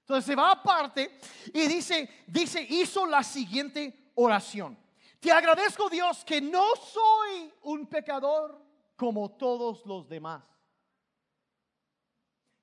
[0.00, 1.18] Entonces se va aparte
[1.52, 4.76] y dice, dice, hizo la siguiente oración.
[5.20, 8.60] Te agradezco Dios que no soy un pecador
[8.96, 10.42] como todos los demás.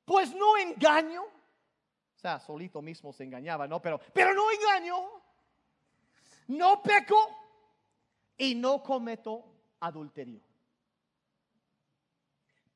[0.04, 1.24] Pues no engaño.
[1.24, 3.82] O sea, solito mismo se engañaba, ¿no?
[3.82, 5.18] Pero, pero no engaño
[6.48, 7.30] no peco
[8.38, 9.44] y no cometo
[9.80, 10.42] adulterio.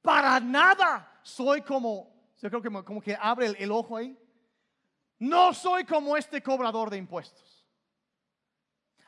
[0.01, 2.11] Para nada soy como,
[2.41, 4.17] yo creo que como que abre el, ojo ahí.
[5.19, 7.67] No soy como este cobrador de impuestos.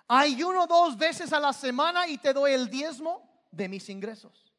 [0.08, 4.53] Ayuno dos veces a la semana y te doy el diezmo de mis ingresos.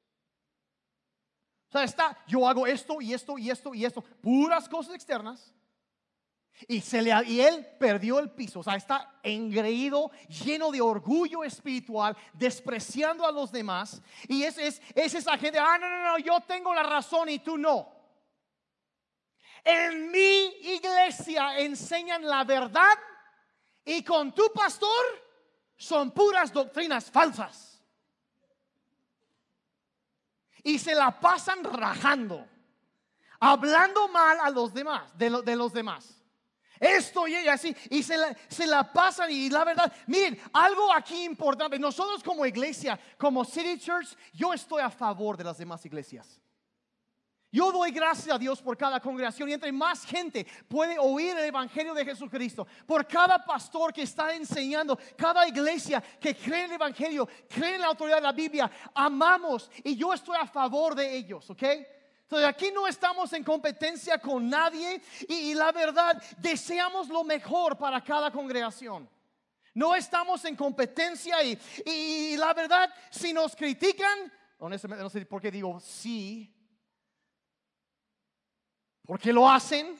[1.68, 5.54] O sea, está, yo hago esto y esto y esto y esto, puras cosas externas.
[6.68, 11.42] Y, se le, y él perdió el piso, o sea, está engreído, lleno de orgullo
[11.42, 14.00] espiritual, despreciando a los demás.
[14.28, 17.40] Y es, es, es esa gente, ah, no, no, no, yo tengo la razón y
[17.40, 17.92] tú no.
[19.64, 22.98] En mi iglesia enseñan la verdad
[23.84, 25.04] y con tu pastor
[25.76, 27.82] son puras doctrinas falsas.
[30.62, 32.46] Y se la pasan rajando,
[33.40, 36.23] hablando mal a los demás, de, de los demás
[36.80, 41.24] esto y así, y se la, se la pasan y la verdad, miren, algo aquí
[41.24, 46.40] importante, nosotros como iglesia, como City Church, yo estoy a favor de las demás iglesias.
[47.54, 51.44] Yo doy gracias a Dios por cada congregación y entre más gente puede oír el
[51.44, 56.72] Evangelio de Jesucristo, por cada pastor que está enseñando, cada iglesia que cree en el
[56.72, 61.16] Evangelio, cree en la autoridad de la Biblia, amamos y yo estoy a favor de
[61.16, 61.62] ellos, ¿ok?
[62.34, 68.02] Entonces aquí no estamos en competencia con nadie y, la verdad deseamos lo mejor para
[68.02, 69.08] cada congregación.
[69.72, 75.40] No estamos en competencia y, y la verdad si nos critican, honestamente no sé por
[75.40, 76.52] qué digo sí,
[79.04, 79.96] porque lo hacen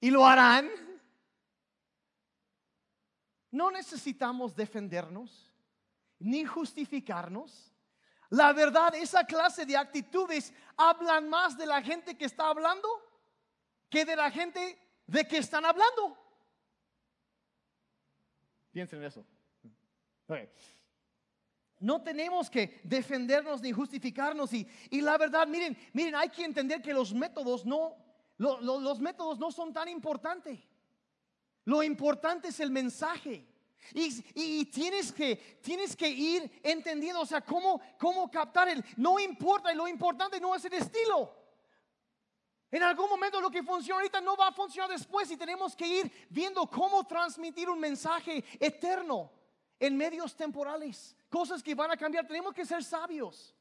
[0.00, 0.68] y lo harán.
[3.52, 5.52] No necesitamos defendernos
[6.18, 7.72] ni justificarnos.
[8.30, 12.88] La verdad, esa clase de actitudes hablan más de la gente que está hablando
[13.88, 16.16] que de la gente de que están hablando.
[18.72, 19.24] Piensen en eso.
[21.78, 24.66] No tenemos que defendernos ni justificarnos y,
[25.00, 27.96] la verdad, miren, miren, hay que entender que los métodos no,
[28.38, 30.60] los métodos no son tan importantes.
[31.64, 33.46] Lo importante es el mensaje.
[33.94, 38.84] Y, tienes, que, tienes que ir entendiendo, o sea, cómo, cómo captar el...
[38.96, 41.34] No importa, lo importante no es el estilo.
[42.70, 45.86] En algún momento lo que funciona ahorita no va a funcionar después y tenemos que
[45.86, 49.30] ir viendo cómo transmitir un mensaje eterno
[49.80, 52.26] en medios temporales, cosas que van a cambiar.
[52.26, 53.55] Tenemos que ser sabios.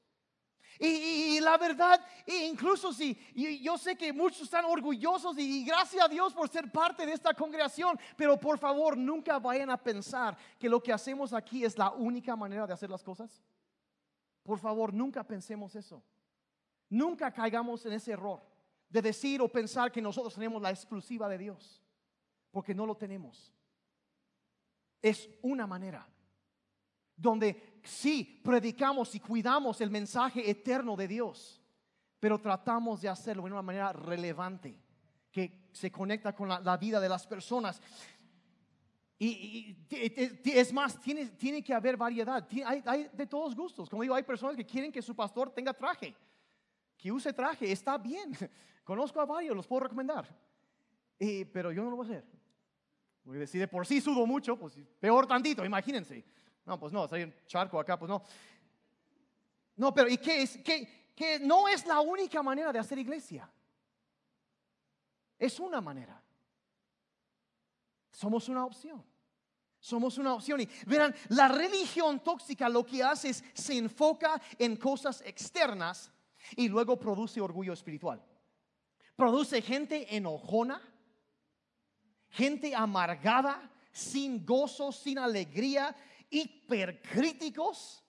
[0.79, 3.17] Y, la verdad, incluso si
[3.61, 7.33] yo sé que muchos están orgullosos y, gracias a Dios por ser parte de esta
[7.33, 11.91] congregación, pero por favor nunca vayan a pensar que lo que hacemos aquí es la
[11.91, 13.41] única manera de hacer las cosas.
[14.43, 16.03] Por favor, nunca pensemos eso.
[16.89, 18.41] Nunca caigamos en ese error
[18.89, 21.81] de decir o pensar que nosotros tenemos la exclusiva de Dios.
[22.51, 23.53] porque no lo tenemos.
[25.01, 26.07] Es una manera
[27.13, 31.61] donde sí predicamos y cuidamos el mensaje eterno de Dios,
[32.19, 34.79] pero tratamos de hacerlo de una manera relevante,
[35.31, 37.81] que se conecta con la, vida de las personas.
[39.17, 39.77] Y,
[40.45, 42.47] es más, tiene, que haber variedad.
[42.65, 43.89] Hay, hay, de todos gustos.
[43.89, 46.15] Como digo, hay personas que quieren que su pastor tenga traje,
[46.97, 47.71] que use traje.
[47.71, 48.35] Está bien.
[48.83, 50.27] Conozco a varios, los puedo recomendar.
[51.51, 52.25] pero yo no lo voy a hacer.
[53.23, 56.23] Porque si de por sí sudo mucho, pues peor tantito, imagínense.
[56.65, 58.23] No, pues no, hay un charco acá, pues no.
[59.75, 60.57] No, pero ¿y qué es?
[60.57, 63.49] Que, que no es la única manera de hacer iglesia.
[65.37, 66.21] Es una manera.
[68.11, 69.03] Somos una opción.
[69.79, 70.61] Somos una opción.
[70.61, 76.11] Y verán, la religión tóxica lo que hace es se enfoca en cosas externas
[76.55, 78.23] y luego produce orgullo espiritual.
[79.15, 80.81] Produce gente enojona,
[82.29, 85.95] gente amargada, sin gozo, sin alegría,
[86.29, 88.03] hipercríticos,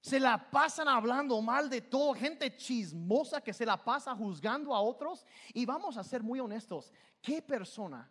[0.00, 4.80] se la pasan hablando mal de todo, gente chismosa que se la pasa juzgando a
[4.80, 5.26] otros.
[5.52, 8.10] Y vamos a ser muy honestos, ¿qué persona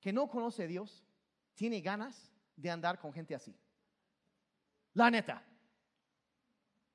[0.00, 1.04] que no conoce a Dios
[1.54, 3.56] tiene ganas de andar con gente así?
[4.94, 5.42] La neta.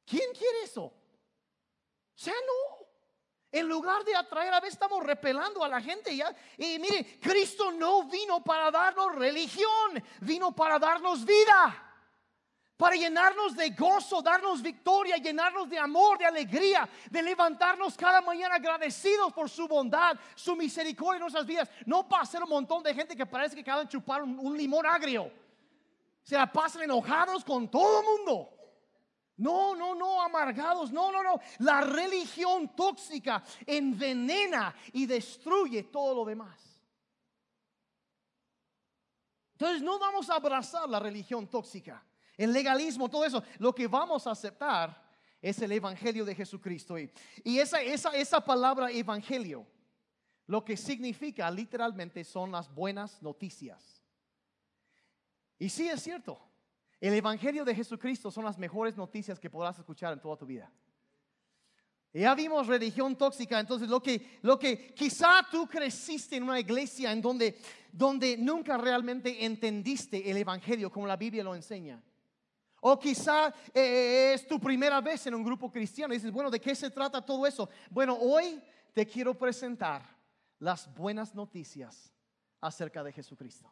[0.06, 0.86] ¿Quién quiere eso?
[0.86, 0.94] O
[2.16, 2.79] sea, no.
[3.52, 6.34] En lugar de atraer, a veces estamos repelando a la gente ya.
[6.58, 11.86] Y mire, Cristo no vino para darnos religión, vino para darnos vida.
[12.78, 18.56] Para llenarnos de gozo, darnos victoria, llenarnos de amor, de alegría, de levantarnos cada mañana
[18.56, 21.70] agradecidos por su bondad, su misericordia en nuestras vidas.
[21.86, 24.56] No para ser un montón de gente que parece que acaban de chupar un, un
[24.56, 25.30] limón agrio.
[26.24, 28.59] Se la pasan enojados con todo el mundo.
[29.40, 30.92] No, no, no, amargados.
[30.92, 31.40] No, no, no.
[31.60, 36.82] La religión tóxica envenena y destruye todo lo demás.
[39.54, 42.04] Entonces no vamos a abrazar la religión tóxica,
[42.38, 43.42] el legalismo, todo eso.
[43.60, 45.10] Lo que vamos a aceptar
[45.42, 46.98] es el Evangelio de Jesucristo.
[46.98, 49.66] Y, esa, esa, esa palabra Evangelio,
[50.48, 54.04] lo que significa literalmente son las buenas noticias.
[55.58, 56.49] Y sí es cierto,
[57.00, 60.72] el Evangelio de Jesucristo son las mejores noticias que podrás escuchar en toda tu vida.
[62.12, 67.12] Ya vimos religión tóxica, entonces lo que, lo que quizá tú creciste en una iglesia
[67.12, 67.60] en donde,
[67.92, 72.02] donde nunca realmente entendiste el Evangelio como la Biblia lo enseña.
[72.82, 76.60] O quizá eh, es tu primera vez en un grupo cristiano y dices, bueno, ¿de
[76.60, 77.70] qué se trata todo eso?
[77.92, 78.60] Bueno, hoy
[78.94, 80.02] te quiero presentar
[80.58, 82.12] las buenas noticias
[82.60, 83.72] acerca de Jesucristo.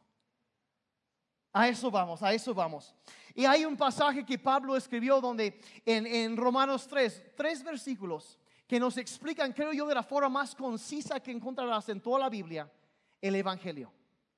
[1.58, 2.94] A eso vamos, a eso vamos.
[3.34, 8.38] Y hay un pasaje que Pablo escribió donde en, Romanos 3, tres versículos
[8.68, 12.30] que nos explican, creo yo, de la forma más concisa que encontrarás en toda la
[12.30, 12.72] Biblia,
[13.20, 13.92] el Evangelio.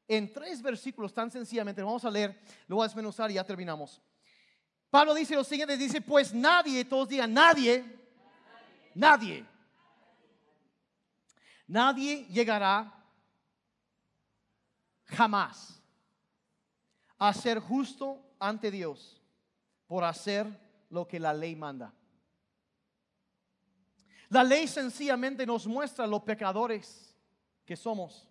[0.07, 4.01] En tres versículos tan sencillamente, vamos a leer, lo voy a desmenuzar y ya terminamos.
[4.89, 7.83] Pablo dice lo siguiente, dice, pues nadie, todos digan, nadie,
[8.95, 9.45] nadie,
[11.67, 12.93] nadie llegará
[15.03, 15.78] jamás
[17.19, 19.21] a ser justo ante Dios
[19.85, 20.47] por hacer
[20.89, 21.93] lo que la ley manda.
[24.29, 27.15] La ley sencillamente nos muestra los pecadores
[27.65, 28.27] que somos.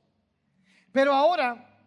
[0.91, 1.79] Pero ahora,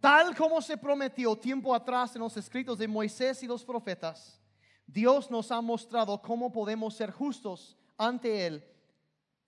[0.00, 4.40] tal como se prometió tiempo atrás en los escritos de Moisés y los profetas,
[4.86, 8.64] Dios nos ha mostrado cómo podemos ser justos ante Él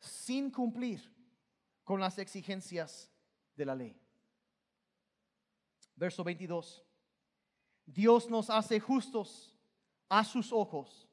[0.00, 1.00] sin cumplir
[1.84, 3.10] con las exigencias
[3.54, 3.96] de la ley.
[5.94, 6.87] Verso 22.
[7.88, 9.56] Dios nos hace justos
[10.10, 11.08] a sus ojos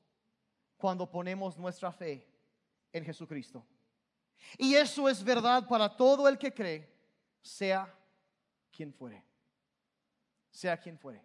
[0.78, 2.28] cuando ponemos nuestra fe
[2.92, 3.66] en Jesucristo.
[4.58, 6.94] Y eso es verdad para todo el que cree,
[7.42, 7.92] sea
[8.72, 9.24] quien fuere.
[10.52, 11.24] Sea quien fuere.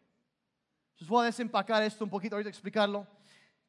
[0.93, 3.07] Entonces voy a desempacar esto un poquito, ahorita explicarlo.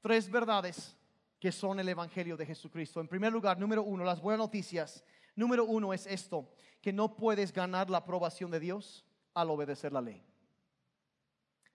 [0.02, 0.96] Tres verdades
[1.40, 3.02] que son el Evangelio de Jesucristo.
[3.02, 5.04] En primer lugar, número uno, las buenas noticias.
[5.36, 9.04] Número uno es esto, que no puedes ganar la aprobación de Dios
[9.34, 10.24] al obedecer la ley.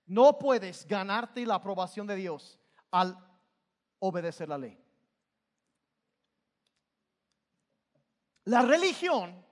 [0.07, 2.59] No puedes ganarte la aprobación de Dios
[2.90, 3.18] al
[3.98, 4.78] obedecer la ley.
[8.44, 9.44] La religión,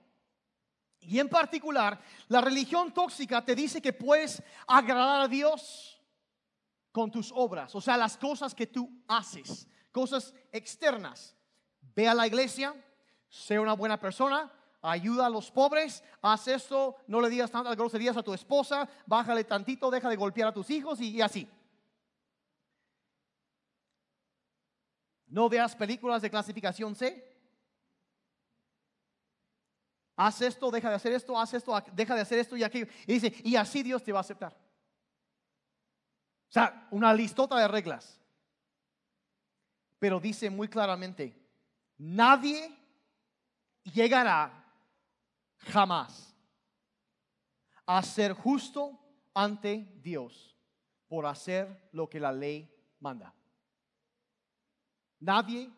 [1.01, 6.01] y en particular la religión tóxica, te dice que puedes agradar a Dios
[6.93, 11.35] con tus obras, o sea, las cosas que tú haces, cosas externas.
[11.93, 12.73] Ve a la iglesia,
[13.27, 14.49] sea una buena persona,
[14.89, 19.43] ayuda a los pobres, haz esto, no le digas tantas groserías a tu esposa, bájale
[19.43, 21.49] tantito, deja de golpear a tus hijos y, así.
[25.27, 27.33] No veas películas de clasificación C.
[30.15, 32.87] Haz esto, deja de hacer esto, haz esto, deja de hacer esto y aquello.
[33.05, 34.53] Y dice, y así Dios te va a aceptar.
[36.47, 38.21] O sea, una listota de reglas.
[39.99, 41.35] Pero dice muy claramente,
[41.97, 42.73] nadie
[43.83, 44.64] llegará
[45.65, 46.35] jamás
[47.85, 48.99] a ser justo
[49.33, 50.55] ante Dios
[51.07, 53.33] por hacer lo que la ley manda.
[55.19, 55.71] Nadie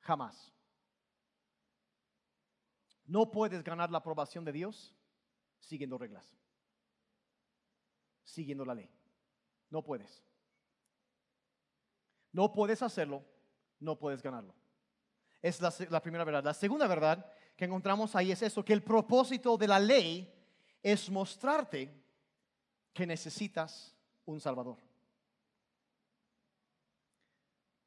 [0.00, 0.52] jamás.
[3.04, 4.94] No puedes ganar la aprobación de Dios
[5.60, 6.36] siguiendo reglas,
[8.22, 8.90] siguiendo la ley.
[9.70, 10.22] No puedes.
[12.32, 13.24] No puedes hacerlo,
[13.80, 14.54] no puedes ganarlo.
[15.40, 16.44] Es la, la, primera verdad.
[16.44, 20.32] La segunda verdad que encontramos ahí es eso, que el propósito de la ley
[20.80, 21.92] es mostrarte
[22.92, 23.92] que necesitas
[24.24, 24.78] un Salvador.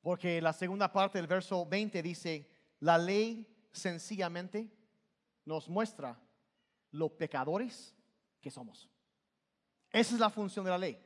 [0.01, 2.49] Porque la segunda parte del verso 20 dice,
[2.81, 4.69] la ley sencillamente
[5.45, 6.19] nos muestra
[6.91, 7.95] lo pecadores
[8.41, 8.89] que somos.
[9.89, 11.01] Esa es la función de la ley.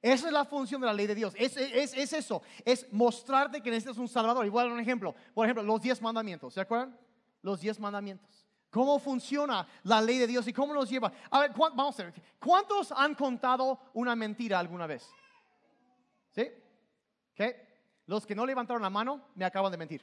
[0.00, 1.34] Esa es la función de la ley de Dios.
[1.36, 2.42] Es, es, eso.
[2.64, 4.46] Es mostrarte que necesitas un Salvador.
[4.46, 5.16] Igual un ejemplo.
[5.34, 6.54] Por ejemplo, los diez mandamientos.
[6.54, 6.96] ¿Se acuerdan?
[7.42, 8.46] Los diez mandamientos.
[8.70, 11.12] ¿Cómo funciona la ley de Dios y cómo nos lleva?
[11.30, 12.14] A ver, vamos a ver.
[12.38, 15.10] ¿Cuántos han contado una mentira alguna vez?
[16.30, 16.50] ¿Sí?
[17.34, 17.68] ¿Qué?
[18.06, 20.02] Los que no levantaron la mano me acaban de mentir.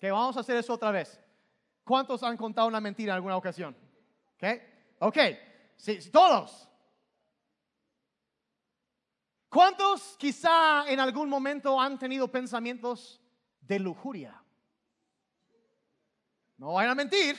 [0.00, 1.20] Que vamos a hacer eso otra vez.
[1.84, 3.76] ¿Cuántos han contado una mentira en alguna ocasión?
[4.36, 4.44] ¿Ok?
[5.00, 5.18] Ok.
[5.76, 6.68] Sí, todos.
[9.48, 13.20] ¿Cuántos quizá en algún momento han tenido pensamientos
[13.60, 14.42] de lujuria?
[16.58, 17.38] No vayan a mentir.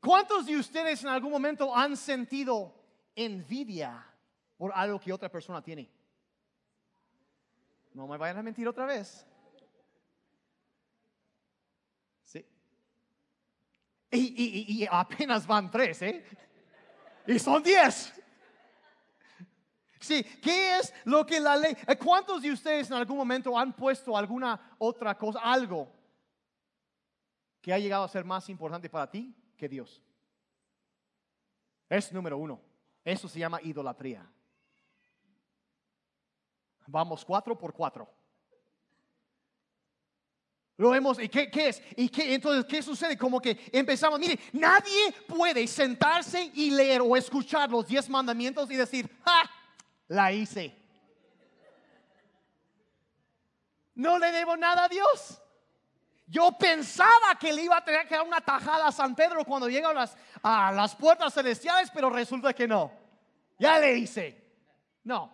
[0.00, 2.74] ¿Cuántos de ustedes en algún momento han sentido
[3.14, 4.06] envidia
[4.56, 5.90] por algo que otra persona tiene?
[7.94, 9.26] No me vayan a mentir otra vez.
[12.24, 12.46] Sí.
[14.10, 16.24] Y, apenas van tres, ¿eh?
[17.26, 18.19] Y son diez.
[20.00, 21.76] Sí, ¿qué es lo que la ley?
[21.86, 25.92] Eh, ¿Cuántos de ustedes en algún momento han puesto alguna otra cosa, algo
[27.60, 30.02] que ha llegado a ser más importante para ti que Dios?
[31.88, 32.62] Es número uno.
[33.04, 34.26] Eso se llama idolatría.
[36.86, 38.08] Vamos cuatro por cuatro.
[40.78, 41.82] Lo vemos, ¿y qué, es?
[41.94, 43.18] ¿Y qué, entonces qué sucede?
[43.18, 48.76] Como que empezamos, mire, nadie puede sentarse y leer o escuchar los diez mandamientos y
[48.76, 49.42] decir, ¡ja!
[50.10, 50.76] La hice.
[53.94, 55.40] No le debo nada a Dios.
[56.26, 59.68] Yo pensaba que le iba a tener que dar una tajada a San Pedro cuando
[59.68, 62.90] llega a las, a las puertas celestiales, pero resulta que no.
[63.56, 64.36] Ya le hice.
[65.04, 65.30] No,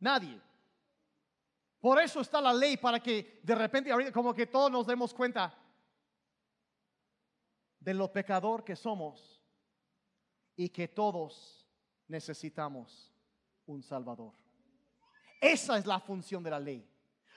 [0.00, 0.40] nadie.
[1.80, 5.56] Por eso está la ley, para que de repente, como que todos nos demos cuenta
[7.78, 9.40] de lo pecador que somos
[10.56, 11.68] y que todos
[12.08, 13.11] necesitamos
[13.72, 14.32] un Salvador.
[15.40, 16.88] Esa es la función de la ley.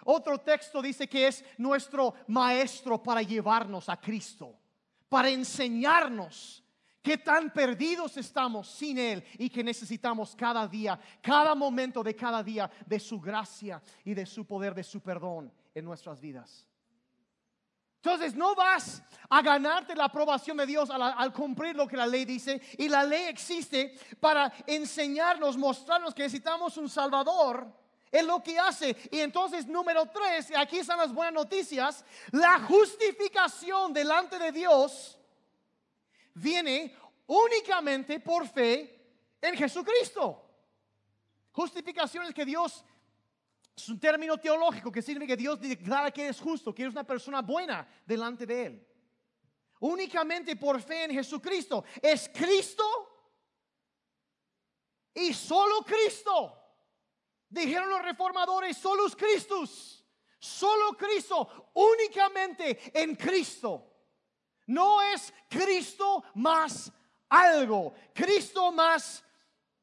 [0.04, 4.56] Otro texto dice que es nuestro maestro para llevarnos a Cristo,
[5.10, 6.64] para enseñarnos
[7.02, 12.44] qué tan perdidos estamos sin Él y que necesitamos cada día, cada momento de cada
[12.44, 16.68] día de su gracia y de su poder, de su perdón en nuestras vidas.
[18.06, 22.24] Entonces no vas a ganarte la aprobación de Dios al, cumplir lo que la ley
[22.24, 22.62] dice.
[22.78, 27.66] Y la ley existe para enseñarnos, mostrarnos que necesitamos un Salvador.
[28.12, 28.96] Es lo que hace.
[29.10, 35.18] Y entonces número tres, aquí están las buenas noticias, la justificación delante de Dios
[36.36, 36.96] viene
[37.26, 40.44] únicamente por fe en Jesucristo.
[41.54, 42.86] Justificación es que Dios,
[43.76, 47.04] es un término teológico que significa que Dios declara que eres justo, que eres una
[47.04, 48.88] persona buena delante de Él.
[49.82, 51.84] Únicamente por fe en Jesucristo.
[52.02, 52.86] Es Cristo
[55.14, 56.58] y solo Cristo.
[57.50, 59.64] Dijeron los reformadores, solo Cristo.
[60.40, 63.92] Solo Cristo, únicamente en Cristo.
[64.68, 66.92] No es Cristo más
[67.28, 67.94] algo.
[68.14, 69.25] Cristo más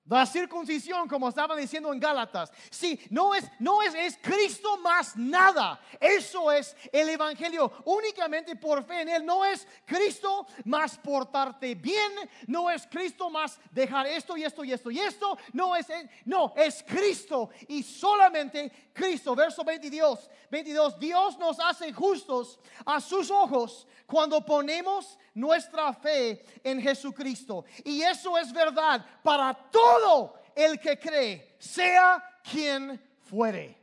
[0.06, 2.52] la circuncisión, como estaba diciendo en Gálatas.
[2.70, 5.80] Sí, no es, no es, es Cristo más nada.
[6.00, 7.72] Eso es el Evangelio.
[7.84, 9.24] Únicamente por fe en Él.
[9.24, 12.12] No es Cristo más portarte bien.
[12.48, 15.38] No es Cristo más dejar esto y esto y esto y esto.
[15.52, 15.86] No es,
[16.24, 19.36] no, es Cristo y solamente Cristo.
[19.36, 20.28] Verso 22.
[20.50, 20.98] 22.
[20.98, 27.64] Dios nos hace justos a sus ojos cuando ponemos nuestra fe en Jesucristo.
[27.84, 29.54] Y eso es verdad para
[29.98, 33.78] todo el que cree, sea quien fuere.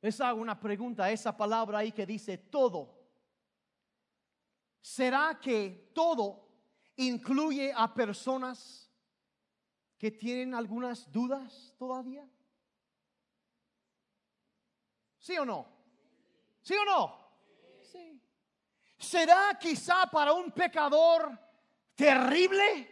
[0.00, 3.02] Les hago una pregunta, esa palabra ahí que dice todo.
[4.80, 6.48] ¿Será que todo
[6.96, 8.90] incluye a personas
[9.96, 12.28] que tienen algunas dudas todavía?
[15.18, 15.68] ¿Sí o no?
[16.62, 17.21] ¿Sí o no?
[19.02, 21.36] ¿Será quizá para un pecador
[21.96, 22.88] terrible?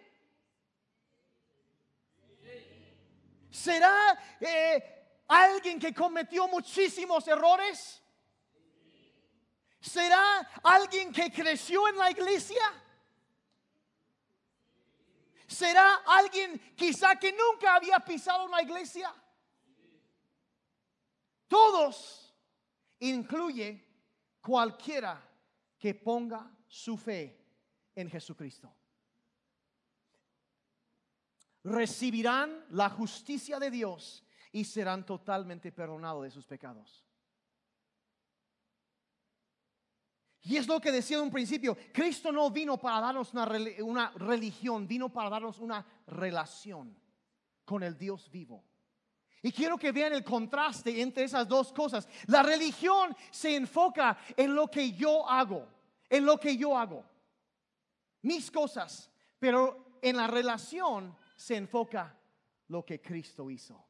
[3.48, 8.02] ¿Será eh, alguien que cometió muchísimos errores?
[9.80, 12.64] ¿Será alguien que creció en la iglesia?
[15.46, 19.14] ¿Será alguien quizá que nunca había pisado una iglesia?
[21.46, 22.34] Todos
[22.98, 23.86] incluye
[24.40, 25.29] cualquiera
[25.80, 27.42] que ponga su fe
[27.94, 28.72] en Jesucristo.
[31.64, 37.04] Recibirán la justicia de Dios y serán totalmente perdonados de sus pecados.
[40.42, 43.48] Y es lo que decía en un principio, Cristo no vino para darnos una,
[43.82, 46.96] una, religión, vino para darnos una relación
[47.64, 48.69] con el Dios vivo.
[49.42, 52.06] Y quiero que vean el contraste entre esas dos cosas.
[52.26, 55.66] La religión se enfoca en lo que yo hago,
[56.08, 57.04] en lo que yo hago,
[58.22, 62.14] mis cosas, pero en la relación se enfoca
[62.68, 63.82] lo que Cristo hizo.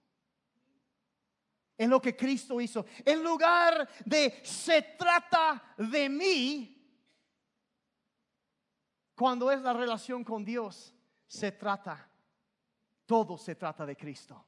[1.77, 2.85] En lo que Cristo hizo.
[3.05, 6.77] En lugar de se trata de mí,
[9.17, 10.95] cuando es la relación con Dios,
[11.27, 12.09] se trata,
[13.05, 14.47] todo se trata de Cristo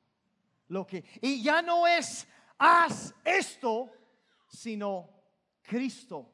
[0.72, 2.26] lo que y ya no es
[2.58, 3.90] haz esto,
[4.48, 5.06] sino
[5.60, 6.32] Cristo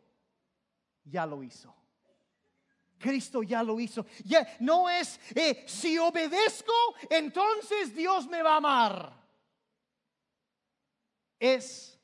[1.05, 1.74] ya lo hizo.
[2.99, 4.07] Cristo ya lo hizo.
[4.24, 6.72] Ya no es eh, si obedezco,
[7.11, 9.28] entonces Dios me va a amar.
[11.41, 11.99] Es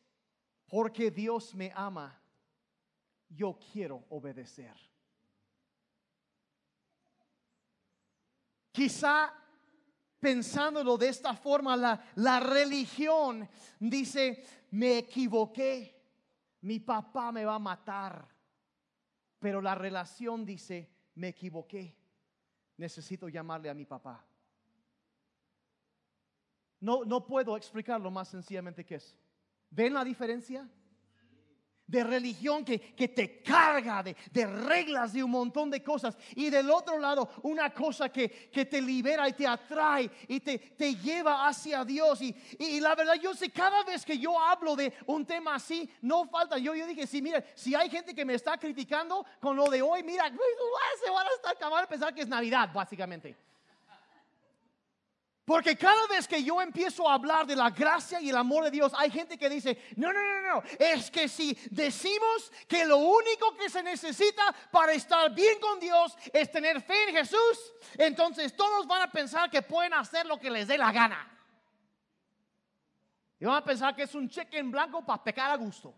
[0.66, 2.20] porque Dios me ama.
[3.28, 4.74] Yo quiero obedecer.
[8.72, 9.43] Quizá
[10.24, 13.46] pensándolo de esta forma, la, religión
[13.78, 16.02] dice, me equivoqué,
[16.62, 18.26] mi papá me va a matar.
[19.38, 21.94] Pero la relación dice, me equivoqué,
[22.78, 24.24] necesito llamarle a mi papá.
[26.80, 29.18] No, no puedo explicarlo más sencillamente que es.
[29.68, 30.66] ¿Ven la diferencia?
[31.86, 36.16] De religión que, te carga de, reglas, de un montón de cosas.
[36.34, 40.94] Y del otro lado, una cosa que, te libera y te atrae y te, te
[40.94, 42.20] lleva hacia Dios.
[42.22, 45.88] Y, y, la verdad, yo sé, cada vez que yo hablo de un tema así,
[46.00, 46.58] no falta.
[46.58, 49.82] Yo, yo dije, sí, mira, si hay gente que me está criticando con lo de
[49.82, 50.24] hoy, mira,
[51.04, 53.36] se van a estar acabando a pensar que es Navidad, básicamente.
[55.44, 58.70] Porque cada vez que yo empiezo a hablar de la gracia y el amor de
[58.70, 62.96] Dios, hay gente que dice, no, no, no, no, es que si decimos que lo
[62.96, 68.56] único que se necesita para estar bien con Dios es tener fe en Jesús, entonces
[68.56, 71.30] todos van a pensar que pueden hacer lo que les dé la gana.
[73.38, 75.94] Y van a pensar que es un cheque en blanco para pecar a gusto.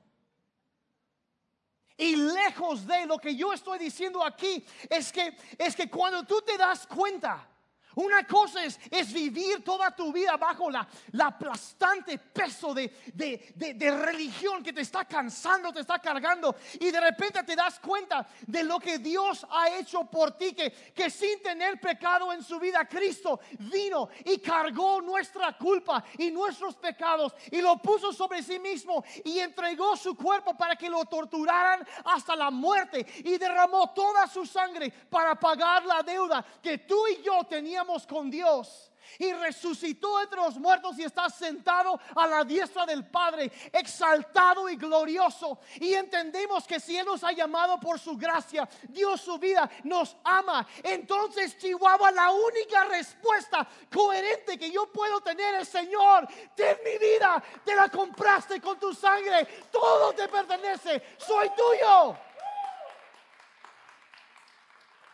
[1.97, 6.43] Y lejos de lo que yo estoy diciendo aquí, es que, es que cuando tú
[6.43, 7.49] te das cuenta,
[7.97, 13.91] una cosa es, es vivir toda tu vida bajo la, la aplastante peso de, de,
[13.91, 16.55] religión que te está cansando, te está cargando.
[16.79, 20.71] Y de repente te das cuenta de lo que Dios ha hecho por ti, que,
[20.95, 26.77] que sin tener pecado en su vida, Cristo vino y cargó nuestra culpa y nuestros
[26.77, 31.87] pecados y lo puso sobre sí mismo y entregó su cuerpo para que lo torturaran
[32.05, 37.23] hasta la muerte y derramó toda su sangre para pagar la deuda que tú y
[37.23, 42.85] yo teníamos con Dios y resucitó entre los muertos y está sentado a la diestra
[42.87, 45.59] del Padre, exaltado y glorioso.
[45.77, 50.17] Y entendemos que si Él nos ha llamado por su gracia, Dios su vida, nos
[50.25, 50.67] ama.
[50.83, 57.43] Entonces, Chihuahua, la única respuesta coherente que yo puedo tener es, Señor, ten mi vida,
[57.65, 62.17] te la compraste con tu sangre, todo te pertenece, soy tuyo.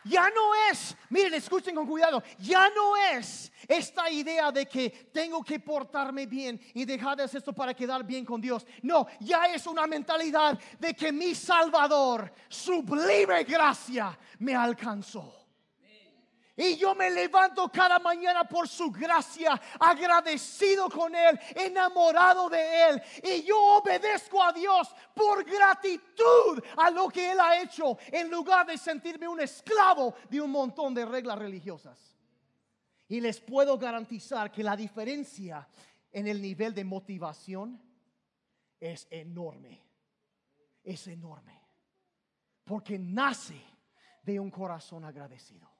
[0.05, 5.43] Ya no es, miren, escuchen con cuidado, ya no es esta idea de que tengo
[5.43, 8.65] que portarme bien y dejar de hacer esto para quedar bien con Dios.
[8.81, 15.42] No, ya es una mentalidad de que mi Salvador, sublime gracia, me alcanzó.
[16.55, 23.01] Y yo me levanto cada mañana por su gracia, agradecido con Él, enamorado de Él.
[23.23, 28.67] Y yo obedezco a Dios por gratitud a lo que Él ha hecho, en lugar
[28.67, 32.15] de sentirme un esclavo de un montón de reglas religiosas.
[33.07, 35.67] Y les puedo garantizar que la diferencia
[36.11, 37.81] en el nivel de motivación
[38.79, 39.81] es enorme.
[40.83, 41.59] Es enorme.
[42.63, 43.59] Porque nace
[44.21, 45.72] de un corazón agradecido.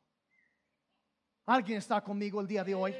[1.46, 2.94] ¿Alguien está conmigo el día de hoy?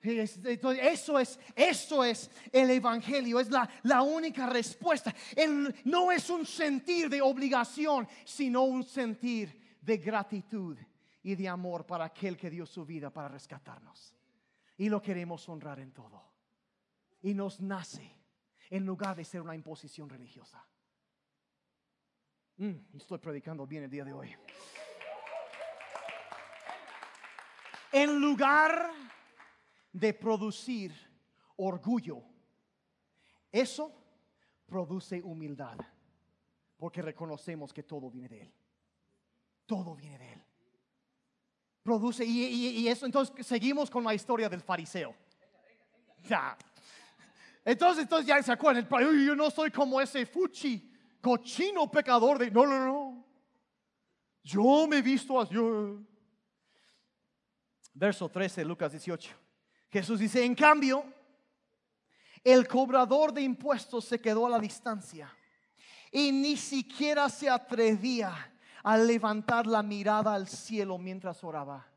[0.00, 5.14] eso es, eso es el Evangelio, es la, la única respuesta.
[5.84, 10.78] no es un sentir de obligación, sino un sentir de gratitud
[11.22, 14.14] y de amor para aquel que dio su vida para rescatarnos.
[14.76, 16.22] Y lo queremos honrar en todo.
[17.22, 18.16] Y nos nace
[18.70, 20.64] en lugar de ser una imposición religiosa.
[22.58, 24.34] Mm, estoy predicando bien el día de hoy.
[27.92, 28.90] En lugar
[29.92, 30.92] de producir
[31.56, 32.22] orgullo,
[33.50, 33.92] eso
[34.66, 35.78] produce humildad,
[36.76, 38.52] porque reconocemos que todo viene de Él.
[39.66, 40.44] Todo viene de Él.
[41.82, 45.14] Produce, y, eso, entonces seguimos con la historia del fariseo.
[46.28, 46.56] Ya.
[47.64, 48.86] Entonces, entonces ya se acuerdan,
[49.24, 53.24] yo no soy como ese fuchi, cochino pecador de, no, no, no.
[54.42, 55.54] Yo me he visto así.
[57.98, 59.34] Verso 13, Lucas 18.
[59.90, 61.04] Jesús dice, en cambio,
[62.44, 65.34] el cobrador de impuestos se quedó a la distancia
[66.12, 71.88] y ni siquiera se atrevía a levantar la mirada al cielo mientras oraba.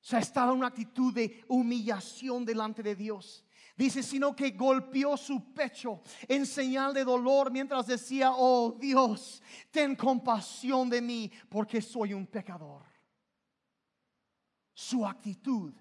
[0.00, 3.44] O sea, estaba en una actitud de humillación delante de Dios.
[3.76, 9.42] Dice, sino que golpeó su pecho en señal de dolor mientras decía, oh Dios,
[9.72, 12.91] ten compasión de mí porque soy un pecador.
[14.74, 15.72] Su actitud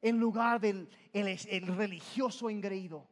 [0.00, 3.08] en lugar del el, religioso engreído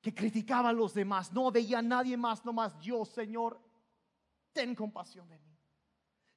[0.00, 3.60] que criticaba a los demás, no veía a nadie más, nomás yo, Señor,
[4.52, 5.56] ten compasión de mí.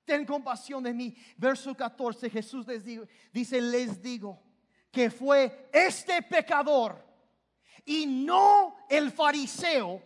[0.06, 1.16] Ten compasión de mí.
[1.36, 4.40] Verso 14, Jesús les digo, dice, les digo
[4.92, 7.04] que fue este pecador
[7.86, 10.02] y no el fariseo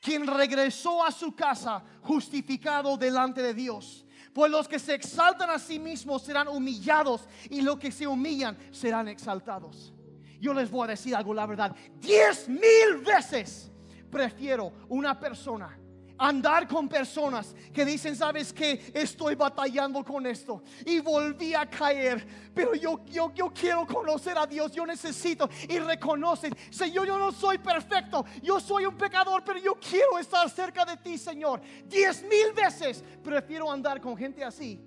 [0.00, 4.03] quien regresó a su casa justificado delante de Dios.
[4.34, 8.58] Pues los que se exaltan a sí mismos serán humillados y los que se humillan
[8.72, 9.94] serán exaltados.
[10.40, 11.74] Yo les voy a decir algo, la verdad.
[12.00, 13.70] Diez mil veces
[14.10, 15.78] prefiero una persona
[16.18, 22.26] andar con personas que dicen, sabes que estoy batallando con esto y volví a caer,
[22.54, 25.48] pero yo, yo, yo quiero conocer a Dios, yo necesito.
[25.68, 30.48] Y reconocen, Señor, yo no soy perfecto, yo soy un pecador, pero yo quiero estar
[30.48, 31.60] cerca de ti, Señor.
[31.86, 34.80] Diez mil veces prefiero andar con gente así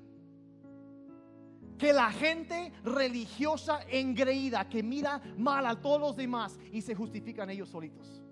[1.78, 7.50] que la gente religiosa engreída que mira mal a todos los demás y se justifican
[7.50, 8.24] ellos solitos.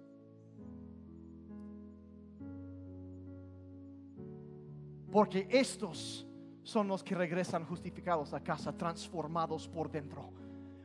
[5.16, 6.28] Porque estos
[6.62, 10.30] son los que regresan justificados a casa, transformados por dentro,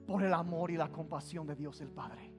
[0.06, 2.32] por el amor y la compasión de Dios el Padre.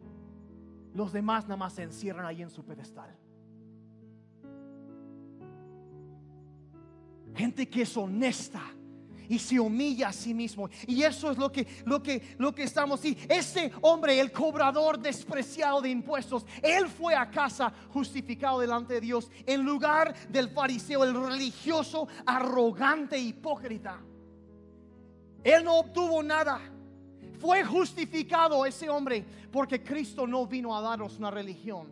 [0.93, 3.13] Los demás nada más se encierran ahí en su pedestal.
[7.35, 8.61] Gente que es honesta,
[9.31, 10.69] y se humilla a sí mismo.
[10.85, 13.05] Y eso es lo que, lo que, lo que estamos.
[13.05, 18.99] Y ese hombre, el cobrador despreciado de impuestos, él fue a casa justificado delante de
[18.99, 24.01] Dios en lugar del fariseo, el religioso, arrogante, hipócrita.
[25.45, 26.59] Él no obtuvo nada.
[27.39, 31.87] Fue justificado ese hombre porque Cristo no vino a darnos una religión.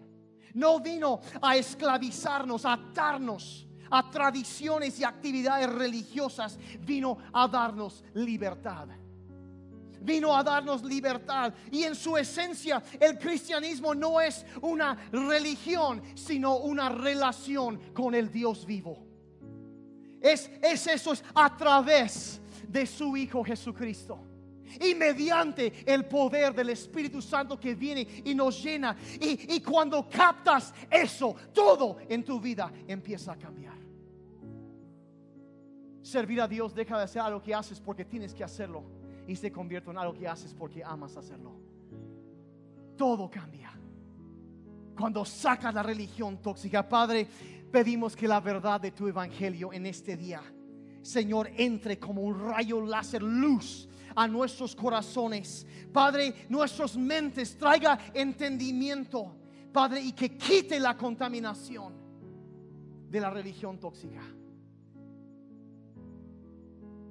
[0.53, 8.87] No vino a esclavizarnos, a atarnos a tradiciones y actividades religiosas, vino a darnos libertad.
[10.01, 11.53] Vino a darnos libertad.
[11.71, 18.31] Y en su esencia el cristianismo no es una religión, sino una relación con el
[18.31, 19.05] Dios vivo.
[20.21, 24.29] Es, es eso, es a través de su Hijo Jesucristo
[24.79, 28.95] y mediante el poder del Espíritu Santo que viene y nos llena.
[29.19, 33.78] Y, y, cuando captas eso, todo en tu vida empieza a cambiar.
[36.09, 38.81] Servir a Dios deja de ser algo que haces porque tienes que hacerlo
[39.27, 41.51] y se convierte en algo que haces porque amas hacerlo.
[42.97, 43.71] Todo cambia.
[44.97, 47.27] Cuando sacas la religión tóxica, Padre,
[47.71, 50.41] pedimos que la verdad de tu evangelio en este día,
[51.03, 55.67] Señor, entre como un rayo láser, luz a nuestros corazones.
[55.93, 59.35] Padre, nuestras mentes traiga entendimiento,
[59.71, 61.93] Padre, y que quite la contaminación
[63.07, 64.38] de la religión tóxica.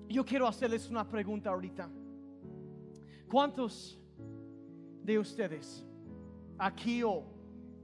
[0.09, 1.91] Yo quiero hacerles una pregunta ahorita.
[3.31, 4.01] ¿Cuántos
[5.05, 5.85] de ustedes
[6.57, 7.25] aquí o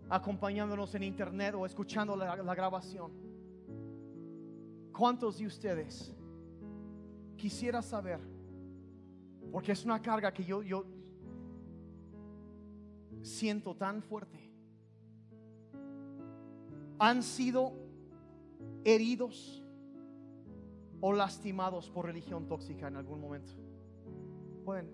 [0.09, 3.13] acompañándonos en internet o escuchando la, grabación?
[4.91, 6.15] ¿Cuántos de ustedes
[7.37, 8.21] quisiera saber?
[9.53, 10.87] Porque es una carga que yo, yo,
[13.21, 14.39] siento tan fuerte.
[16.99, 17.73] Han sido
[18.85, 19.64] heridos
[21.07, 23.53] o lastimados por religión tóxica en algún momento.
[24.65, 24.89] Pueden.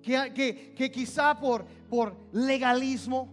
[0.00, 3.28] Que, que, quizá por, por legalismo,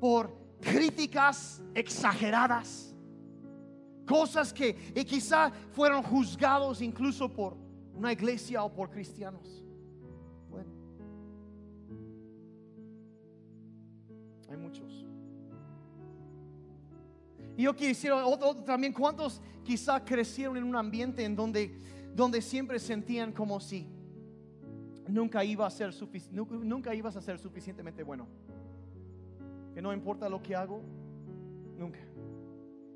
[0.00, 2.96] por críticas exageradas,
[4.04, 7.56] cosas que y quizá fueron juzgados incluso por
[7.94, 9.62] una iglesia o por cristianos.
[10.50, 10.72] Bueno,
[14.50, 15.03] hay muchos.
[17.56, 21.74] Y yo quisiera otro, también, ¿cuántos quizá crecieron en un ambiente en donde,
[22.14, 23.86] donde siempre sentían como si
[25.06, 25.92] nunca, iba a ser
[26.62, 28.26] nunca ibas a ser suficientemente bueno?
[29.72, 30.80] Que no importa lo que hago,
[31.78, 32.00] nunca.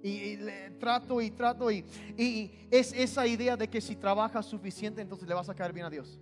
[0.02, 0.38] Y,
[0.78, 1.84] trato y trato y,
[2.16, 5.86] y, es esa idea de que si trabajas suficiente entonces le vas a caer bien
[5.86, 6.20] a Dios.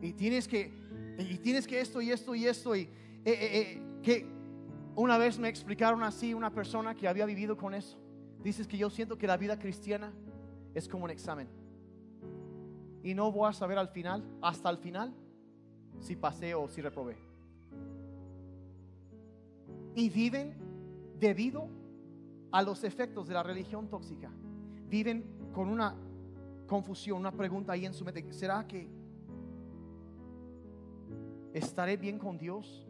[0.00, 0.72] Y tienes que,
[1.18, 2.88] y tienes que esto y esto y esto y eh,
[3.24, 4.39] eh, eh, que
[5.00, 7.96] una vez me explicaron así una persona que había vivido con eso.
[8.42, 10.12] Dices que yo siento que la vida cristiana
[10.74, 11.48] es como un examen.
[13.02, 15.14] Y no voy a saber al final, hasta el final,
[16.00, 17.16] si pasé o si reprobé.
[19.94, 20.54] Y viven
[21.18, 21.66] debido
[22.52, 24.30] a los efectos de la religión tóxica.
[24.90, 25.24] Viven
[25.54, 25.94] con una
[26.66, 28.30] confusión, una pregunta ahí en su mente.
[28.34, 28.86] ¿Será que
[31.54, 32.86] estaré bien con Dios?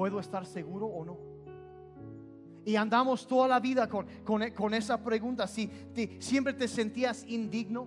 [0.00, 1.18] ¿Puedo estar seguro o no?
[2.64, 5.46] Y andamos toda la vida con, con, esa pregunta.
[5.46, 5.70] Si
[6.18, 7.86] siempre te sentías indigno,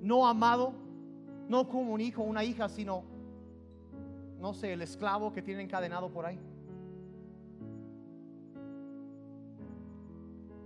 [0.00, 0.72] no amado,
[1.48, 3.02] no como un hijo una hija, sino,
[4.38, 6.38] no sé, el esclavo que tiene encadenado por ahí.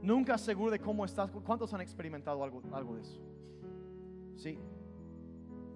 [0.03, 1.31] Nunca seguro de cómo estás.
[1.31, 3.19] ¿Cuántos han experimentado algo, algo de eso?
[4.37, 4.59] Sí.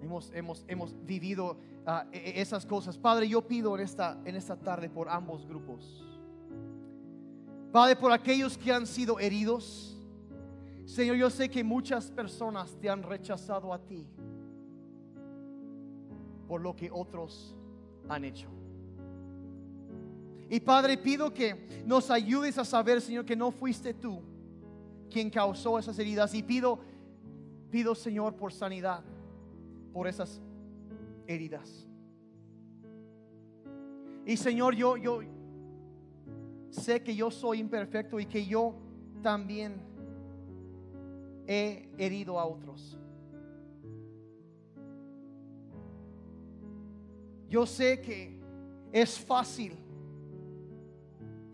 [0.03, 1.57] Hemos, hemos, hemos vivido
[1.89, 2.97] ah, e, e, esas cosas.
[2.97, 6.05] Padre, yo pido en esta, en esta tarde por ambos grupos.
[7.71, 9.97] Padre, por aquellos que han sido heridos.
[10.85, 14.07] Señor, yo sé que muchas personas te han rechazado a ti
[16.47, 17.55] por lo que otros
[18.07, 18.49] han hecho.
[20.49, 24.21] Y Padre, pido que nos ayudes a saber, Señor, que no fuiste tú
[25.11, 26.33] quien causó esas heridas.
[26.33, 26.79] Y pido,
[27.69, 29.03] pido, Señor, por sanidad,
[29.93, 30.41] por esas
[31.33, 31.87] heridas.
[34.25, 35.21] Y Señor, yo, yo
[36.69, 38.75] sé que yo soy imperfecto y que yo
[39.21, 39.81] también
[41.47, 42.99] he herido a otros.
[47.49, 48.39] Yo sé que
[48.91, 49.77] es fácil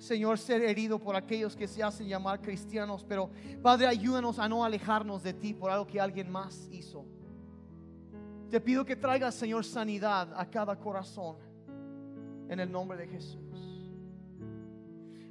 [0.05, 3.32] Señor, ser herido por aquellos que se hacen llamar cristianos, pero
[3.63, 7.05] Padre, ayúdanos a no alejarnos de ti por algo que alguien más hizo.
[8.49, 11.37] Te pido que traigas, Señor, sanidad a cada corazón
[12.47, 13.39] en el nombre de Jesús.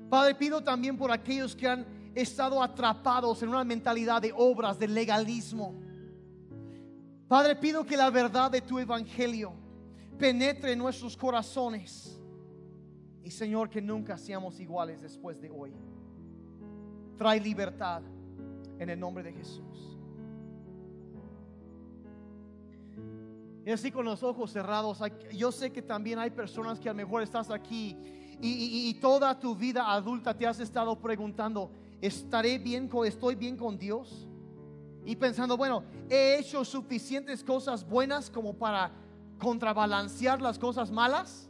[0.09, 4.89] Padre, pido también por aquellos que han estado atrapados en una mentalidad de obras, de
[4.89, 5.81] legalismo.
[7.29, 9.53] Padre, pido que la verdad de tu evangelio
[10.19, 12.21] penetre en nuestros corazones
[13.25, 15.73] y Señor, que nunca seamos iguales después de hoy.
[17.17, 18.03] Trae libertad
[18.79, 19.94] en el nombre de Jesús.
[23.67, 24.99] Y así con los ojos cerrados,
[25.33, 27.97] yo sé que también hay personas que a lo mejor estás aquí
[28.41, 33.79] y, toda tu vida adulta te has estado preguntando, ¿estaré bien con, estoy bien con
[33.79, 34.29] Dios?
[35.07, 38.93] Y pensando, bueno, he hecho suficientes cosas buenas como para
[39.39, 41.49] contrabalancear las cosas malas.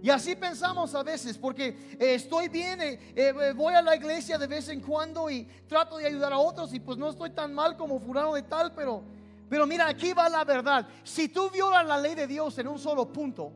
[0.00, 4.38] Y así pensamos a veces, porque eh, estoy bien, eh, eh, voy a la iglesia
[4.38, 7.52] de vez en cuando y trato de ayudar a otros y pues no estoy tan
[7.52, 9.02] mal como fulano de tal, pero,
[9.48, 10.86] pero mira, aquí va la verdad.
[11.02, 13.52] Si tú violas la ley de Dios en un solo punto,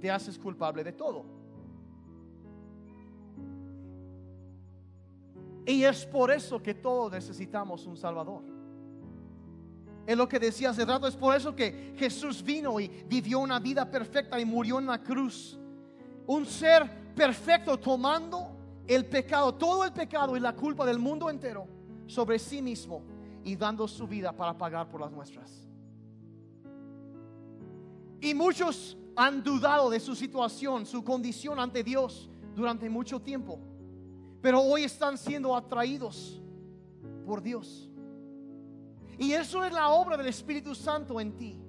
[0.00, 1.24] te haces culpable de todo.
[5.66, 8.42] Y es por eso que todos necesitamos un Salvador.
[10.06, 11.06] Es lo que decía hace rato.
[11.06, 15.02] Es por eso que Jesús vino y vivió una vida perfecta y murió en la
[15.02, 15.58] cruz.
[16.26, 18.56] Un ser perfecto tomando
[18.86, 21.68] el pecado, todo el pecado y la culpa del mundo entero
[22.06, 25.68] sobre sí mismo y dando su vida para pagar por las nuestras.
[28.20, 33.58] Y muchos han dudado de su situación, su condición ante Dios durante mucho tiempo.
[34.40, 36.40] Pero hoy están siendo atraídos
[37.26, 37.90] por Dios.
[39.18, 41.60] Y eso es la obra del Espíritu Santo en ti.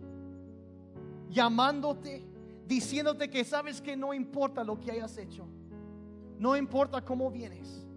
[1.29, 2.23] Llamándote,
[2.67, 5.47] diciéndote que sabes que no importa lo que hayas hecho.
[6.37, 7.87] No importa cómo vienes.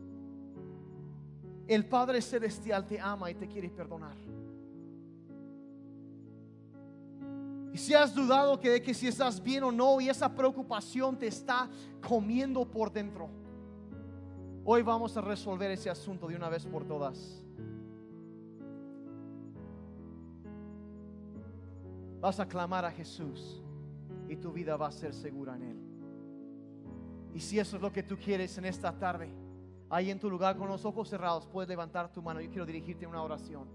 [1.67, 4.17] El Padre Celestial te ama y te quiere perdonar.
[7.73, 11.19] Y si has dudado que de que si estás bien o no y esa preocupación
[11.19, 11.71] te está
[12.07, 13.31] comiendo por dentro,
[14.65, 17.43] hoy vamos a resolver ese asunto de una vez por todas.
[22.21, 23.63] Vas a clamar a Jesús
[24.29, 25.77] y tu vida va a ser segura en Él.
[27.35, 29.31] Y si eso es lo que tú quieres en esta tarde,
[29.93, 32.41] ahí en tu lugar con los ojos cerrados, puedes levantar tu mano.
[32.41, 33.69] Yo quiero dirigirte una oración.